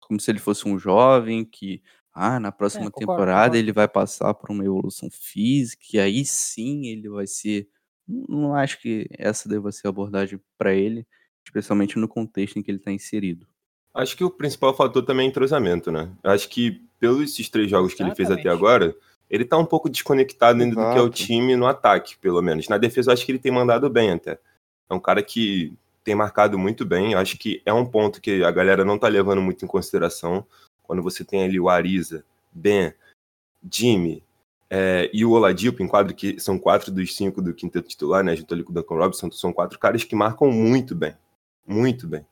[0.00, 3.56] como se ele fosse um jovem que, ah, na próxima concordo, temporada concordo.
[3.56, 7.68] ele vai passar por uma evolução física e aí sim ele vai ser.
[8.06, 11.04] Não acho que essa deva ser a abordagem para ele,
[11.44, 13.48] especialmente no contexto em que ele está inserido.
[13.92, 16.12] Acho que o principal fator também é entrosamento, né?
[16.22, 18.58] Acho que pelos esses três jogos que ele fez até Exatamente.
[18.58, 18.96] agora,
[19.34, 21.10] ele tá um pouco desconectado ainda do que é o Exato.
[21.10, 22.68] time no ataque, pelo menos.
[22.68, 24.38] Na defesa, eu acho que ele tem mandado bem até.
[24.88, 27.12] É um cara que tem marcado muito bem.
[27.12, 30.46] Eu acho que é um ponto que a galera não tá levando muito em consideração.
[30.82, 32.94] Quando você tem ali o Ariza, Ben,
[33.70, 34.22] Jimmy
[34.70, 38.36] é, e o Oladipo em quadro, que são quatro dos cinco do quinteto titular, né?
[38.36, 41.14] Junto ali com o Duncan Robinson, são quatro caras que marcam muito bem.
[41.66, 42.24] Muito bem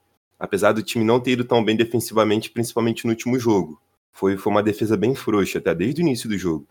[0.43, 3.81] apesar do time não ter ido tão bem defensivamente, principalmente no último jogo.
[4.13, 6.67] Foi, foi uma defesa bem frouxa, até desde o início do jogo.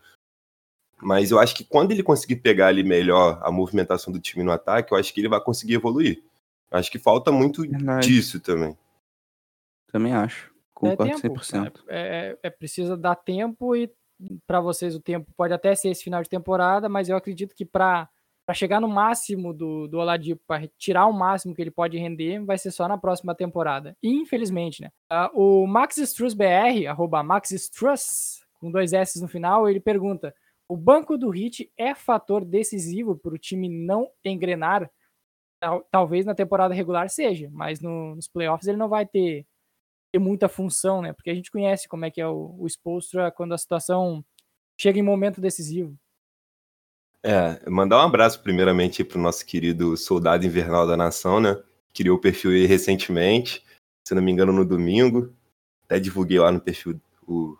[1.02, 4.52] Mas eu acho que quando ele conseguir pegar ali melhor a movimentação do time no
[4.52, 6.22] ataque, eu acho que ele vai conseguir evoluir.
[6.70, 8.06] Eu acho que falta muito Verdade.
[8.06, 8.76] disso também.
[9.90, 10.46] Também acho.
[10.48, 11.80] É Concordo tempo, 100%.
[11.88, 13.90] É, é, é precisa dar tempo e
[14.46, 17.64] para vocês o tempo pode até ser esse final de temporada, mas eu acredito que
[17.64, 18.08] para
[18.54, 22.58] chegar no máximo do, do Oladipo, para tirar o máximo que ele pode render, vai
[22.58, 23.96] ser só na próxima temporada.
[24.02, 24.90] Infelizmente, né?
[25.10, 30.34] Ah, o Max Struss BR, arroba Max Struss, com dois S no final, ele pergunta:
[30.72, 34.90] o banco do Hit é fator decisivo para o time não engrenar?
[35.60, 39.46] Tal- talvez na temporada regular seja, mas no- nos playoffs ele não vai ter
[40.12, 41.12] ter muita função, né?
[41.14, 44.22] Porque a gente conhece como é que é o, o Spoelstra quando a situação
[44.78, 45.96] chega em momento decisivo.
[47.24, 51.56] É, mandar um abraço primeiramente para o nosso querido soldado invernal da nação, né?
[51.94, 53.64] Criou o perfil aí recentemente,
[54.06, 55.32] se não me engano, no domingo.
[55.84, 57.56] Até divulguei lá no perfil o,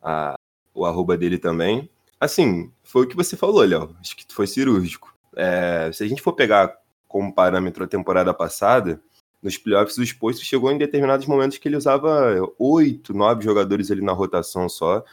[0.00, 0.34] a-
[0.74, 1.88] o arroba dele também.
[2.20, 3.96] Assim, foi o que você falou, Léo.
[4.00, 5.14] Acho que foi cirúrgico.
[5.36, 9.00] É, se a gente for pegar como parâmetro a temporada passada,
[9.42, 14.02] nos playoffs o exposto chegou em determinados momentos que ele usava oito, nove jogadores ali
[14.02, 15.04] na rotação só.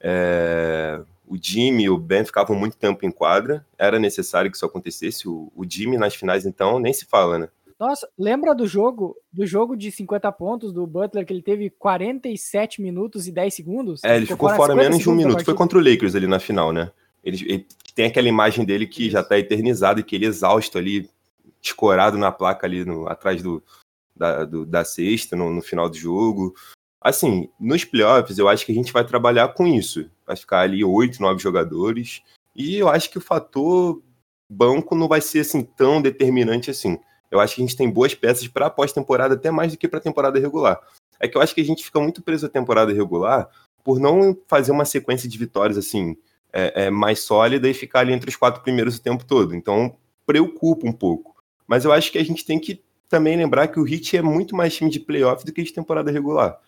[0.00, 4.66] É, o Jimmy e o Ben ficavam muito tempo em quadra, era necessário que isso
[4.66, 5.28] acontecesse.
[5.28, 7.48] O, o Jimmy nas finais, então, nem se fala, né?
[7.78, 12.80] Nossa, lembra do jogo, do jogo de 50 pontos do Butler que ele teve 47
[12.80, 14.04] minutos e 10 segundos?
[14.04, 15.44] É, ele ficou fora 50 menos de um minuto.
[15.44, 16.90] Foi contra o Lakers ali na final, né?
[17.22, 21.08] Ele, ele tem aquela imagem dele que já tá eternizado e que ele exausto ali,
[21.62, 23.62] escorado na placa ali no- atrás do,
[24.14, 26.54] da, do- da cesta, no, no final do jogo.
[27.00, 30.10] Assim, nos playoffs, eu acho que a gente vai trabalhar com isso.
[30.26, 32.22] Vai ficar ali oito, nove jogadores.
[32.54, 34.00] E eu acho que o fator
[34.48, 36.98] banco não vai ser assim tão determinante assim.
[37.30, 40.00] Eu acho que a gente tem boas peças para pós-temporada, até mais do que para
[40.00, 40.80] temporada regular.
[41.18, 43.48] É que eu acho que a gente fica muito preso à temporada regular
[43.82, 46.16] por não fazer uma sequência de vitórias assim
[46.52, 49.54] é, é, mais sólida e ficar ali entre os quatro primeiros o tempo todo.
[49.54, 49.96] Então
[50.26, 51.34] preocupa um pouco.
[51.66, 54.56] Mas eu acho que a gente tem que também lembrar que o Heat é muito
[54.56, 56.58] mais time de playoff do que de temporada regular.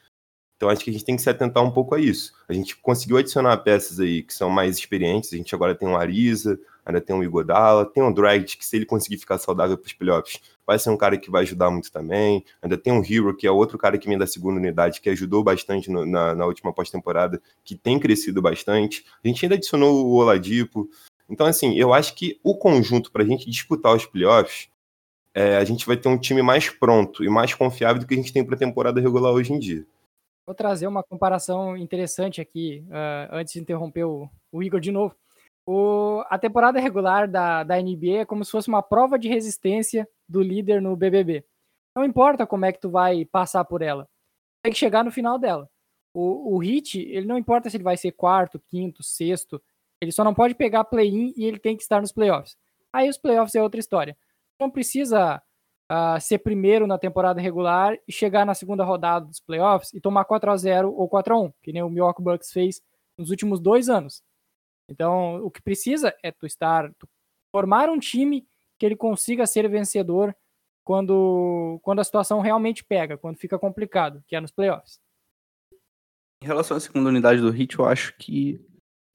[0.56, 2.32] Então acho que a gente tem que se atentar um pouco a isso.
[2.48, 5.32] A gente conseguiu adicionar peças aí que são mais experientes.
[5.32, 8.76] A gente agora tem um Ariza, ainda tem um Igodala, tem um Dragic, que se
[8.76, 11.90] ele conseguir ficar saudável para os playoffs, vai ser um cara que vai ajudar muito
[11.90, 12.44] também.
[12.62, 15.42] Ainda tem um Hero, que é outro cara que vem da segunda unidade, que ajudou
[15.42, 19.04] bastante no- na, na última pós-temporada, que tem crescido bastante.
[19.22, 20.88] A gente ainda adicionou o Oladipo.
[21.28, 24.68] Então, assim, eu acho que o conjunto para a gente disputar os playoffs,
[25.34, 28.16] é, a gente vai ter um time mais pronto e mais confiável do que a
[28.16, 29.84] gente tem para a temporada regular hoje em dia.
[30.46, 35.12] Vou trazer uma comparação interessante aqui, uh, antes de interromper o, o Igor de novo.
[35.66, 40.08] O, a temporada regular da, da NBA é como se fosse uma prova de resistência
[40.28, 41.44] do líder no BBB.
[41.94, 44.08] Não importa como é que tu vai passar por ela,
[44.62, 45.68] tem que chegar no final dela.
[46.14, 49.60] O, o Hit, ele não importa se ele vai ser quarto, quinto, sexto,
[50.00, 52.56] ele só não pode pegar play-in e ele tem que estar nos playoffs.
[52.92, 54.16] Aí os playoffs é outra história.
[54.60, 55.42] Não precisa
[55.90, 60.24] uh, ser primeiro na temporada regular e chegar na segunda rodada dos playoffs e tomar
[60.24, 62.80] 4 a 0 ou 4 a 1 que nem o Milwaukee Bucks fez
[63.18, 64.22] nos últimos dois anos.
[64.88, 67.08] Então, o que precisa é tu estar, tu
[67.50, 68.46] formar um time
[68.78, 70.34] que ele consiga ser vencedor
[70.84, 75.00] quando, quando a situação realmente pega, quando fica complicado, que é nos playoffs.
[76.42, 78.64] Em relação à segunda unidade do Hit, eu acho que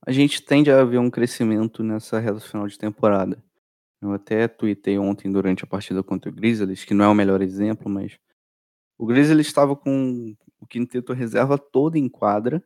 [0.06, 3.42] a gente tende a ver um crescimento nessa reta final de temporada.
[4.02, 7.42] Eu até tuitei ontem durante a partida contra o Grizzlies, que não é o melhor
[7.42, 8.18] exemplo, mas
[8.98, 12.64] o Grizzlies estava com o quinteto reserva todo em quadra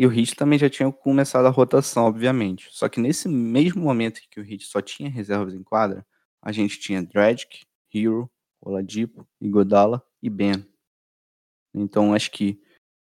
[0.00, 2.68] e o Heat também já tinha começado a rotação, obviamente.
[2.70, 6.06] Só que nesse mesmo momento que o Heat só tinha reservas em quadra,
[6.40, 8.30] a gente tinha Dragic, Hero,
[8.62, 10.66] Oladipo, Igodala e Ben.
[11.74, 12.58] Então acho que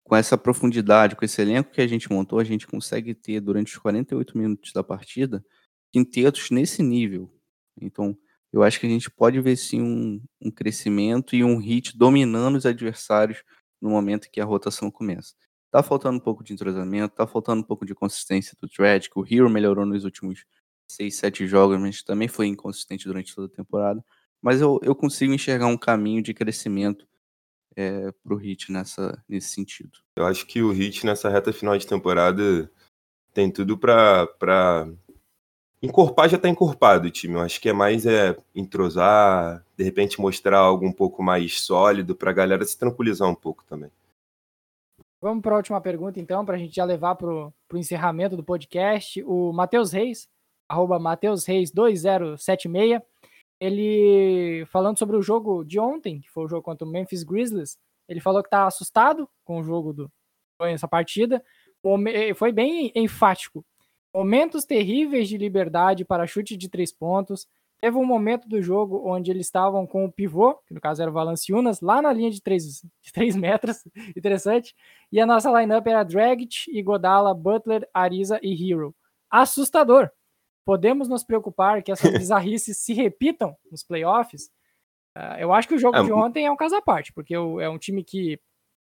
[0.03, 3.71] com essa profundidade, com esse elenco que a gente montou, a gente consegue ter durante
[3.71, 5.45] os 48 minutos da partida
[5.93, 7.31] quintetos nesse nível.
[7.79, 8.17] Então
[8.51, 12.57] eu acho que a gente pode ver sim um, um crescimento e um hit dominando
[12.57, 13.45] os adversários
[13.79, 15.35] no momento que a rotação começa.
[15.71, 19.19] Tá faltando um pouco de entrosamento, tá faltando um pouco de consistência do Dredd, que
[19.19, 20.45] o Hero melhorou nos últimos
[20.91, 24.03] 6, 7 jogos, mas também foi inconsistente durante toda a temporada.
[24.41, 27.07] Mas eu, eu consigo enxergar um caminho de crescimento
[27.77, 29.99] é, pro Hit nessa, nesse sentido.
[30.17, 32.71] Eu acho que o Hit nessa reta final de temporada
[33.35, 34.89] tem tudo pra, pra...
[35.81, 37.35] Encorpar já tá encorpado o time.
[37.35, 42.17] Eu acho que é mais é entrosar, de repente mostrar algo um pouco mais sólido
[42.17, 43.91] pra galera se tranquilizar um pouco também.
[45.21, 48.45] Vamos para a última pergunta, então, para a gente já levar para o encerramento do
[48.45, 49.21] podcast.
[49.25, 50.29] O Matheus Reis,
[50.69, 53.03] arroba Matheus Reis 2076,
[53.61, 57.77] ele falando sobre o jogo de ontem, que foi o jogo contra o Memphis Grizzlies,
[58.09, 60.11] ele falou que está assustado com o jogo do
[60.61, 61.43] essa partida.
[62.37, 63.65] Foi bem enfático.
[64.15, 67.47] Momentos terríveis de liberdade para chute de três pontos,
[67.81, 71.11] Teve um momento do jogo onde eles estavam com o pivô, que no caso era
[71.11, 73.85] o Valanciunas, lá na linha de 3, de 3 metros,
[74.17, 74.75] interessante.
[75.13, 78.95] E a nossa lineup era Dragic, Igodala, Butler, Ariza e Hero.
[79.31, 80.11] Assustador.
[80.65, 84.51] Podemos nos preocupar que essas bizarrices se repitam nos playoffs?
[85.17, 87.35] Uh, eu acho que o jogo é, de ontem é um caso à parte, porque
[87.35, 88.41] é um time que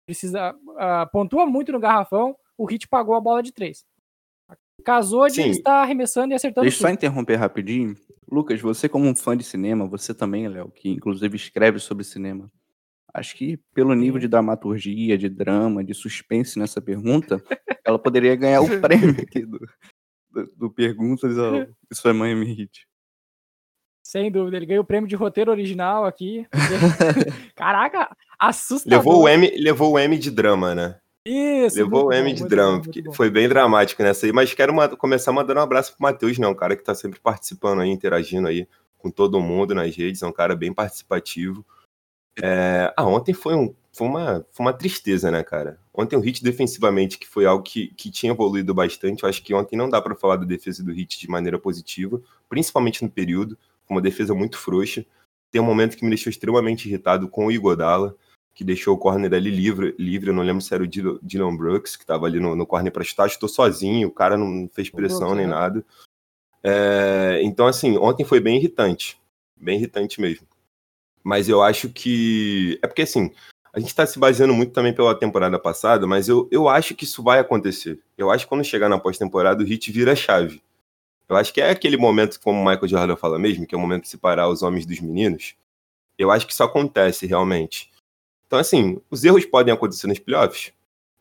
[0.05, 3.85] precisa uh, pontua muito no garrafão, o Hit pagou a bola de três.
[4.83, 5.49] Casou de Sim.
[5.49, 6.63] estar arremessando e acertando.
[6.63, 7.95] Deixa eu só interromper rapidinho.
[8.31, 12.49] Lucas, você como um fã de cinema, você também, Léo, que inclusive escreve sobre cinema,
[13.13, 17.43] acho que pelo nível de dramaturgia, de drama, de suspense nessa pergunta,
[17.85, 19.59] ela poderia ganhar o prêmio aqui do,
[20.31, 22.87] do, do Perguntas ao Isso é Miami Heat.
[24.01, 26.45] Sem dúvida, ele ganhou o prêmio de roteiro original aqui.
[27.55, 28.99] Caraca, assustador.
[28.99, 31.00] Levou o M, levou o M de drama, né?
[31.25, 31.77] Isso.
[31.77, 34.31] Levou o M de drama, porque foi bem dramático nessa aí.
[34.31, 36.47] Mas quero uma, começar mandando um abraço pro Matheus, né?
[36.47, 38.67] Um cara que tá sempre participando aí, interagindo aí
[38.97, 40.23] com todo mundo nas redes.
[40.23, 41.63] É um cara bem participativo.
[42.41, 42.91] É...
[42.97, 45.79] Ah, ontem foi, um, foi, uma, foi uma tristeza, né, cara?
[45.93, 49.21] Ontem o Hit defensivamente, que foi algo que, que tinha evoluído bastante.
[49.21, 52.19] Eu acho que ontem não dá para falar da defesa do Hit de maneira positiva,
[52.49, 53.55] principalmente no período.
[53.87, 55.05] Uma defesa muito frouxa.
[55.51, 58.15] Tem um momento que me deixou extremamente irritado com o Igodala
[58.53, 61.95] que deixou o corner ali livre, livre, eu não lembro se era o Dylan Brooks,
[61.95, 65.33] que estava ali no, no corner para chutar, estou sozinho, o cara não fez pressão
[65.33, 65.53] nem né?
[65.53, 65.85] nada.
[66.63, 69.19] É, então, assim, ontem foi bem irritante,
[69.55, 70.45] bem irritante mesmo.
[71.23, 72.79] Mas eu acho que.
[72.81, 73.31] É porque, assim,
[73.73, 77.05] a gente está se baseando muito também pela temporada passada, mas eu, eu acho que
[77.05, 77.99] isso vai acontecer.
[78.17, 80.61] Eu acho que quando chegar na pós-temporada, o Hit vira chave.
[81.29, 83.81] Eu acho que é aquele momento, como o Michael Jordan fala mesmo, que é o
[83.81, 85.55] momento de separar os homens dos meninos.
[86.17, 87.90] Eu acho que isso acontece realmente.
[88.51, 90.73] Então, assim, os erros podem acontecer nos playoffs?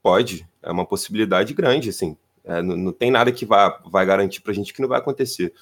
[0.02, 0.48] Pode.
[0.60, 2.16] É uma possibilidade grande, assim.
[2.42, 5.54] É, não, não, tem nada que vá, vai garantir pra gente que não vai acontecer.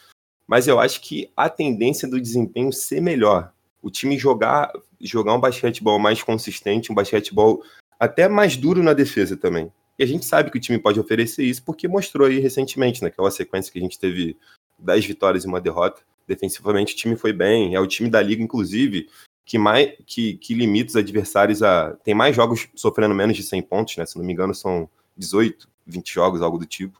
[0.46, 3.52] Mas eu acho que a tendência do desempenho ser melhor.
[3.82, 7.62] O time jogar, jogar um basquetebol mais consistente, um basquetebol
[8.00, 9.70] até mais duro na defesa também.
[9.98, 13.30] E a gente sabe que o time pode oferecer isso porque mostrou aí recentemente, naquela
[13.30, 14.38] sequência que a gente teve
[14.78, 16.00] 10 vitórias e uma derrota.
[16.26, 19.06] Defensivamente o time foi bem, é o time da liga, inclusive,
[19.48, 21.94] que, mais, que, que limita os adversários a.
[22.04, 24.04] Tem mais jogos sofrendo menos de 100 pontos, né?
[24.04, 24.86] Se não me engano, são
[25.16, 26.98] 18, 20 jogos, algo do tipo.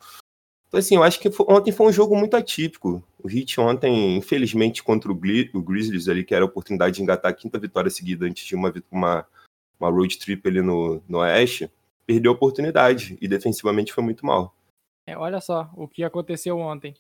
[0.67, 3.03] Então, assim, eu acho que foi- ontem foi um jogo muito atípico.
[3.23, 7.31] O Heat ontem, infelizmente, contra o, o Grizzlies ali, que era a oportunidade de engatar
[7.31, 9.27] a quinta vitória seguida antes de uma, uma,
[9.79, 11.71] uma road trip ali no, no Oeste,
[12.07, 14.55] perdeu a oportunidade e defensivamente foi muito mal.
[15.07, 16.95] É, olha só o que aconteceu ontem.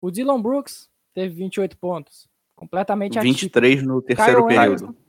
[0.00, 2.26] O Dylan Brooks teve 28 pontos.
[2.56, 3.40] Completamente atípico.
[3.40, 4.84] 23 no terceiro Kyle período.
[4.86, 5.04] Anderson,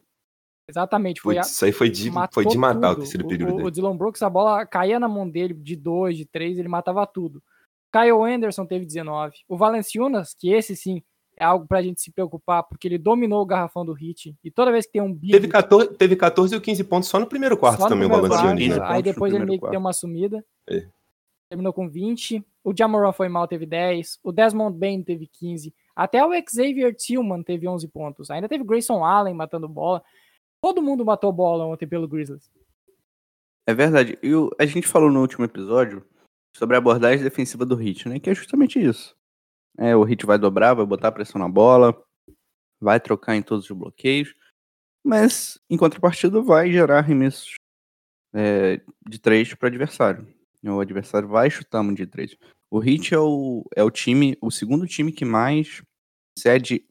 [0.68, 1.22] Exatamente.
[1.22, 3.04] Foi a- Putz, isso aí foi de, foi de matar o tudo.
[3.04, 3.68] terceiro O- período O, dele.
[3.68, 7.06] o Dylan Brooks, a bola caía na mão dele de 2, de 3, ele matava
[7.06, 7.42] tudo.
[7.94, 9.36] Kyle Anderson teve 19.
[9.48, 11.04] O Valenciunas, que esse sim
[11.38, 14.36] é algo pra gente se preocupar, porque ele dominou o garrafão do Hit.
[14.44, 17.20] E toda vez que tem um big, Teve 14, teve 14 ou 15 pontos só
[17.20, 18.80] no primeiro quarto só no também, o primeiro quarto, né?
[18.86, 20.44] Aí depois ele meio que deu uma sumida.
[20.68, 20.88] É.
[21.50, 22.44] Terminou com 20.
[22.64, 24.18] O Jamoran foi mal, teve 10.
[24.24, 25.72] O Desmond Bain teve 15.
[25.96, 28.30] Até o Xavier Tillman teve 11 pontos.
[28.30, 30.04] Ainda teve Grayson Allen matando bola.
[30.62, 32.52] Todo mundo matou bola ontem pelo Grizzlies.
[33.68, 34.20] É verdade.
[34.22, 36.06] E a gente falou no último episódio
[36.56, 38.20] sobre a abordagem defensiva do Hit, né?
[38.20, 39.16] Que é justamente isso.
[39.78, 41.96] É, o Hit vai dobrar, vai botar pressão na bola,
[42.80, 44.34] vai trocar em todos os bloqueios,
[45.04, 47.56] mas em contrapartida vai gerar arremessos
[48.34, 50.28] é, de três para o adversário.
[50.64, 52.36] O adversário vai chutar muito de três.
[52.70, 55.82] O Hit é o, é o time, o segundo time que mais
[56.38, 56.86] cede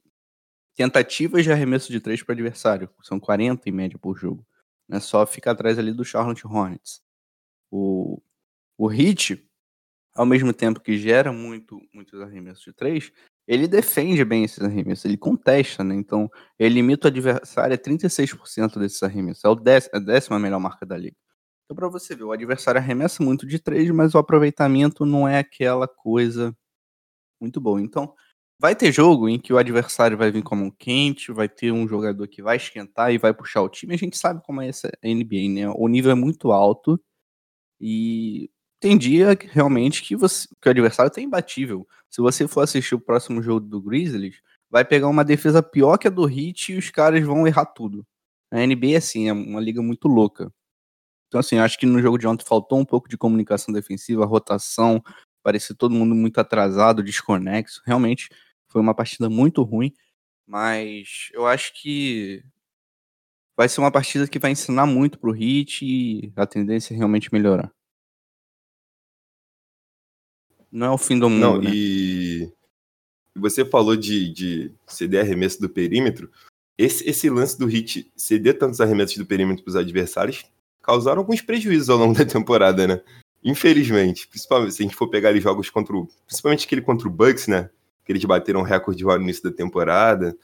[0.77, 2.91] tentativas de arremesso de três para o adversário.
[3.03, 4.47] São 40 em média por jogo.
[4.89, 5.01] Né?
[5.01, 7.03] Só fica atrás ali do Charlotte Hornets.
[7.71, 8.21] O,
[8.79, 9.45] o Heat,
[10.15, 13.13] ao mesmo tempo que gera muito, muitos arremessos de três,
[13.49, 15.95] ele defende bem esses arremessos, ele contesta, né?
[15.95, 19.45] Então, ele limita o adversário a 36% desses arremessos.
[19.45, 21.17] É o déc- a décima melhor marca da liga.
[21.65, 25.39] Então, para você ver, o adversário arremessa muito de três, mas o aproveitamento não é
[25.39, 26.55] aquela coisa
[27.41, 27.81] muito boa.
[27.81, 28.15] Então,
[28.61, 31.73] vai ter jogo em que o adversário vai vir com a mão quente, vai ter
[31.73, 33.95] um jogador que vai esquentar e vai puxar o time.
[33.95, 35.69] A gente sabe como é essa NBA, né?
[35.77, 37.01] O nível é muito alto
[37.81, 38.51] e
[38.81, 41.87] tem dia realmente que, você, que o adversário tá imbatível.
[42.11, 44.41] Se você for assistir o próximo jogo do Grizzlies,
[44.71, 48.07] vai pegar uma defesa pior que a do Heat e os caras vão errar tudo.
[48.53, 50.53] A NBA assim, é uma liga muito louca.
[51.35, 55.03] Então, assim, acho que no jogo de ontem faltou um pouco de comunicação defensiva, rotação,
[55.43, 57.83] parecia todo mundo muito atrasado, desconexo.
[57.85, 58.29] Realmente
[58.69, 59.93] foi uma partida muito ruim,
[60.47, 62.45] mas eu acho que
[63.57, 67.33] vai ser uma partida que vai ensinar muito pro Heat e a tendência é realmente
[67.33, 67.75] melhorar.
[70.71, 71.71] Não é o fim do mundo, Não, né?
[71.75, 72.49] e
[73.35, 76.31] você falou de, de ceder arremesso do perímetro.
[76.79, 80.45] Esse, esse lance do Hit ceder tantos arremessos do perímetro para os adversários
[80.85, 83.01] causaram alguns prejuízos ao longo da temporada, né?
[83.43, 84.29] Infelizmente.
[84.29, 86.09] Principalmente se a gente for pegar ali jogos contra o.
[86.27, 87.71] Principalmente aquele contra o Bucks, né?
[88.05, 90.37] Que eles bateram recorde no início da temporada.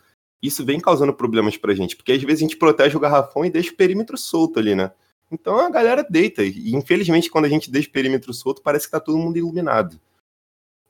[0.42, 3.50] Isso vem causando problemas pra gente, porque às vezes a gente protege o garrafão e
[3.50, 4.90] deixa o perímetro solto ali, né?
[5.30, 6.42] Então a galera deita.
[6.42, 10.00] E infelizmente, quando a gente deixa o perímetro solto, parece que tá todo mundo iluminado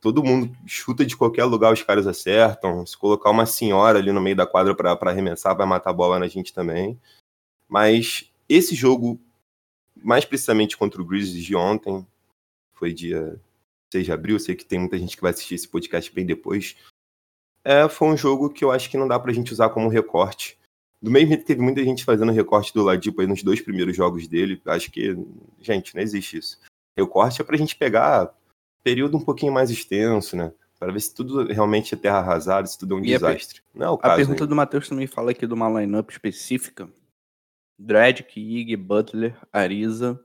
[0.00, 2.84] todo mundo chuta de qualquer lugar, os caras acertam.
[2.86, 6.18] Se colocar uma senhora ali no meio da quadra para arremessar, vai matar a bola
[6.18, 6.98] na gente também.
[7.68, 9.20] Mas esse jogo,
[10.02, 12.06] mais precisamente contra o Grizzlies de ontem,
[12.72, 13.40] foi dia
[13.92, 16.76] 6 de abril, sei que tem muita gente que vai assistir esse podcast bem depois.
[17.64, 20.58] É, foi um jogo que eu acho que não dá pra gente usar como recorte.
[21.02, 23.96] Do mesmo jeito que teve muita gente fazendo recorte do Ladipo aí nos dois primeiros
[23.96, 25.16] jogos dele, acho que,
[25.60, 26.58] gente, não existe isso.
[26.96, 28.34] Recorte é pra gente pegar
[28.82, 30.52] período um pouquinho mais extenso, né?
[30.78, 33.28] Para ver se tudo realmente é terra arrasada, se tudo é um E a per-
[33.34, 33.60] desastre.
[33.74, 34.16] Não é o A caso.
[34.16, 36.88] pergunta do Matheus também fala aqui de uma lineup específica.
[37.82, 40.20] Dredd, Ig, Butler, Ariza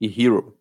[0.00, 0.56] e Hero.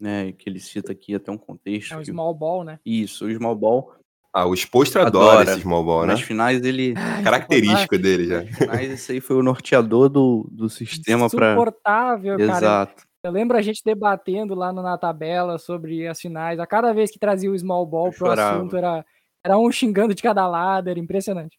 [0.00, 1.92] Né, que ele cita aqui até um contexto.
[1.92, 2.78] É um que- small ball, né?
[2.86, 3.94] Isso, o small ball.
[4.32, 5.50] Ah, o Expostre adora, Adora.
[5.52, 6.12] esse small ball, né?
[6.12, 6.94] Nas finais ele.
[7.24, 8.42] Característica dele já.
[8.42, 11.48] Nas finais esse aí foi o norteador do, do sistema para.
[11.52, 12.52] Insuportável, cara.
[12.58, 13.02] Exato.
[13.24, 16.60] Eu lembro a gente debatendo lá na tabela sobre as finais.
[16.60, 18.58] A cada vez que trazia o small ball Eu pro chorava.
[18.58, 19.04] assunto, era,
[19.44, 21.58] era um xingando de cada lado, era impressionante.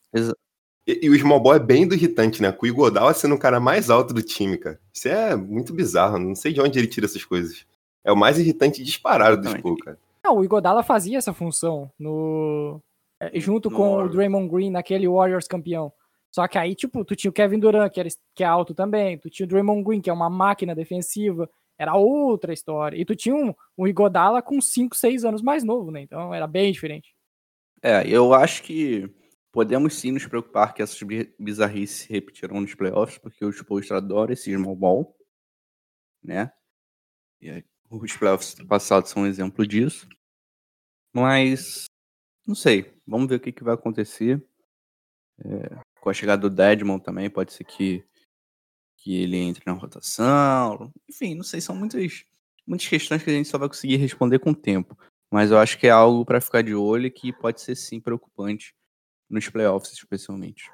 [0.89, 2.51] E, e o small ball é bem do irritante, né?
[2.51, 4.79] Com o Igodala sendo o cara mais alto do time, cara.
[4.91, 6.17] Isso é muito bizarro.
[6.17, 7.63] Não sei de onde ele tira essas coisas.
[8.03, 9.83] É o mais irritante disparado dos Exatamente.
[9.83, 9.99] Cara.
[10.23, 12.81] Não, o Igodala fazia essa função no
[13.19, 14.15] é, junto No com o Warriors.
[14.15, 15.93] Draymond Green naquele Warriors campeão.
[16.31, 19.17] Só que aí, tipo, tu tinha o Kevin Durant, que, era, que é alto também,
[19.17, 22.97] tu tinha o Draymond Green, que é uma máquina defensiva, era outra história.
[22.97, 26.01] E tu tinha um, um Igodala com 5, 6 anos mais novo, né?
[26.01, 27.13] Então era bem diferente.
[27.81, 29.09] É, eu acho que
[29.51, 33.91] podemos sim nos preocupar que essas bi- bizarrices se repetirão nos playoffs, porque o Spurs
[33.91, 35.17] adora esse small ball,
[36.23, 36.51] né?
[37.41, 40.07] E os playoffs passados são um exemplo disso.
[41.13, 41.85] Mas,
[42.45, 44.43] não sei, vamos ver o que, que vai acontecer.
[45.39, 48.05] É, com a chegada do Deadmon também, pode ser que,
[48.97, 50.91] que ele entre na rotação.
[51.09, 52.25] Enfim, não sei, são muitas,
[52.67, 54.97] muitas questões que a gente só vai conseguir responder com o tempo.
[55.31, 57.99] Mas eu acho que é algo para ficar de olho e que pode ser sim
[57.99, 58.75] preocupante
[59.29, 60.71] nos playoffs, especialmente.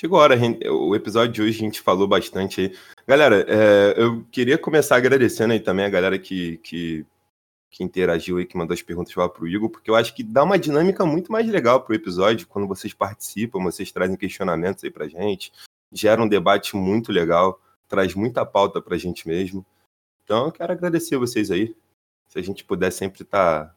[0.00, 0.36] Chegou a hora,
[0.72, 2.78] o episódio de hoje a gente falou bastante aí.
[3.06, 7.04] Galera, é, eu queria começar agradecendo aí também a galera que, que,
[7.70, 10.42] que interagiu aí, que mandou as perguntas lá pro Igor, porque eu acho que dá
[10.42, 15.06] uma dinâmica muito mais legal pro episódio quando vocês participam, vocês trazem questionamentos aí pra
[15.06, 15.52] gente,
[15.92, 19.66] gera um debate muito legal, traz muita pauta pra gente mesmo.
[20.24, 21.76] Então eu quero agradecer vocês aí.
[22.28, 23.64] Se a gente puder sempre estar.
[23.64, 23.74] Tá...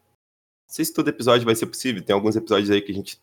[0.67, 3.19] Não sei se todo episódio vai ser possível, tem alguns episódios aí que a gente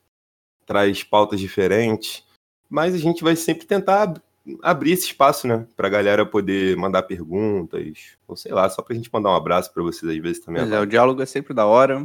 [0.67, 2.25] traz pautas diferentes
[2.71, 4.23] mas a gente vai sempre tentar
[4.63, 9.13] abrir esse espaço, né, pra galera poder mandar perguntas, ou sei lá, só pra gente
[9.13, 10.63] mandar um abraço para vocês às vezes também.
[10.63, 12.05] Mas é, o diálogo é sempre da hora.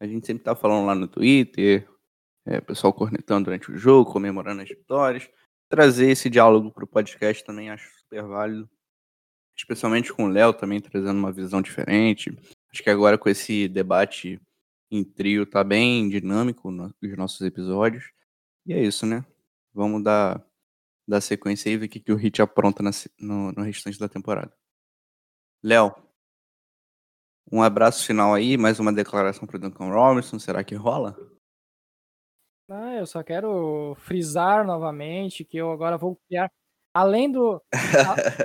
[0.00, 1.86] A gente sempre tá falando lá no Twitter,
[2.46, 5.28] é, pessoal cornetando durante o jogo, comemorando as vitórias.
[5.68, 8.68] Trazer esse diálogo pro podcast também acho super válido.
[9.56, 12.36] Especialmente com o Léo também trazendo uma visão diferente.
[12.72, 14.40] Acho que agora com esse debate
[14.96, 18.12] em trio tá bem dinâmico nos nossos episódios.
[18.66, 19.24] E é isso, né?
[19.72, 20.44] Vamos dar,
[21.06, 23.98] dar sequência aí e ver o que, que o Hit apronta na, no, no restante
[23.98, 24.54] da temporada.
[25.62, 25.94] Léo,
[27.50, 31.16] um abraço final aí, mais uma declaração para Duncan Robinson, será que rola?
[32.68, 36.50] Ah, eu só quero frisar novamente que eu agora vou criar,
[36.94, 37.60] além do,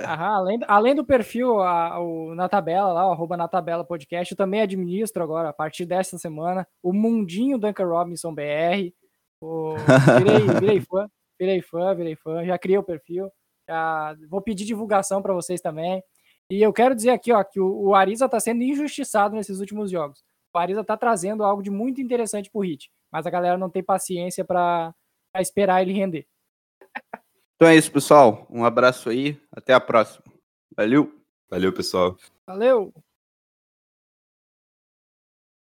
[0.04, 4.32] a, além, além do perfil a, o, na tabela lá, o arroba na tabela podcast,
[4.32, 8.92] eu também administro agora, a partir desta semana, o Mundinho Duncan Robinson BR,
[9.40, 9.76] o,
[10.18, 13.30] virei, virei fã, virei fã, virei fã, já criei o perfil,
[13.68, 16.02] já vou pedir divulgação para vocês também.
[16.50, 19.88] E eu quero dizer aqui, ó, que o, o Ariza está sendo injustiçado nesses últimos
[19.88, 20.24] jogos.
[20.52, 23.84] O Ariza está trazendo algo de muito interessante pro Hit, mas a galera não tem
[23.84, 24.92] paciência para
[25.36, 26.26] esperar ele render.
[27.60, 28.46] Então é isso, pessoal.
[28.48, 30.24] Um abraço aí, até a próxima.
[30.74, 31.12] Valeu.
[31.50, 32.16] Valeu, pessoal.
[32.46, 32.90] Valeu.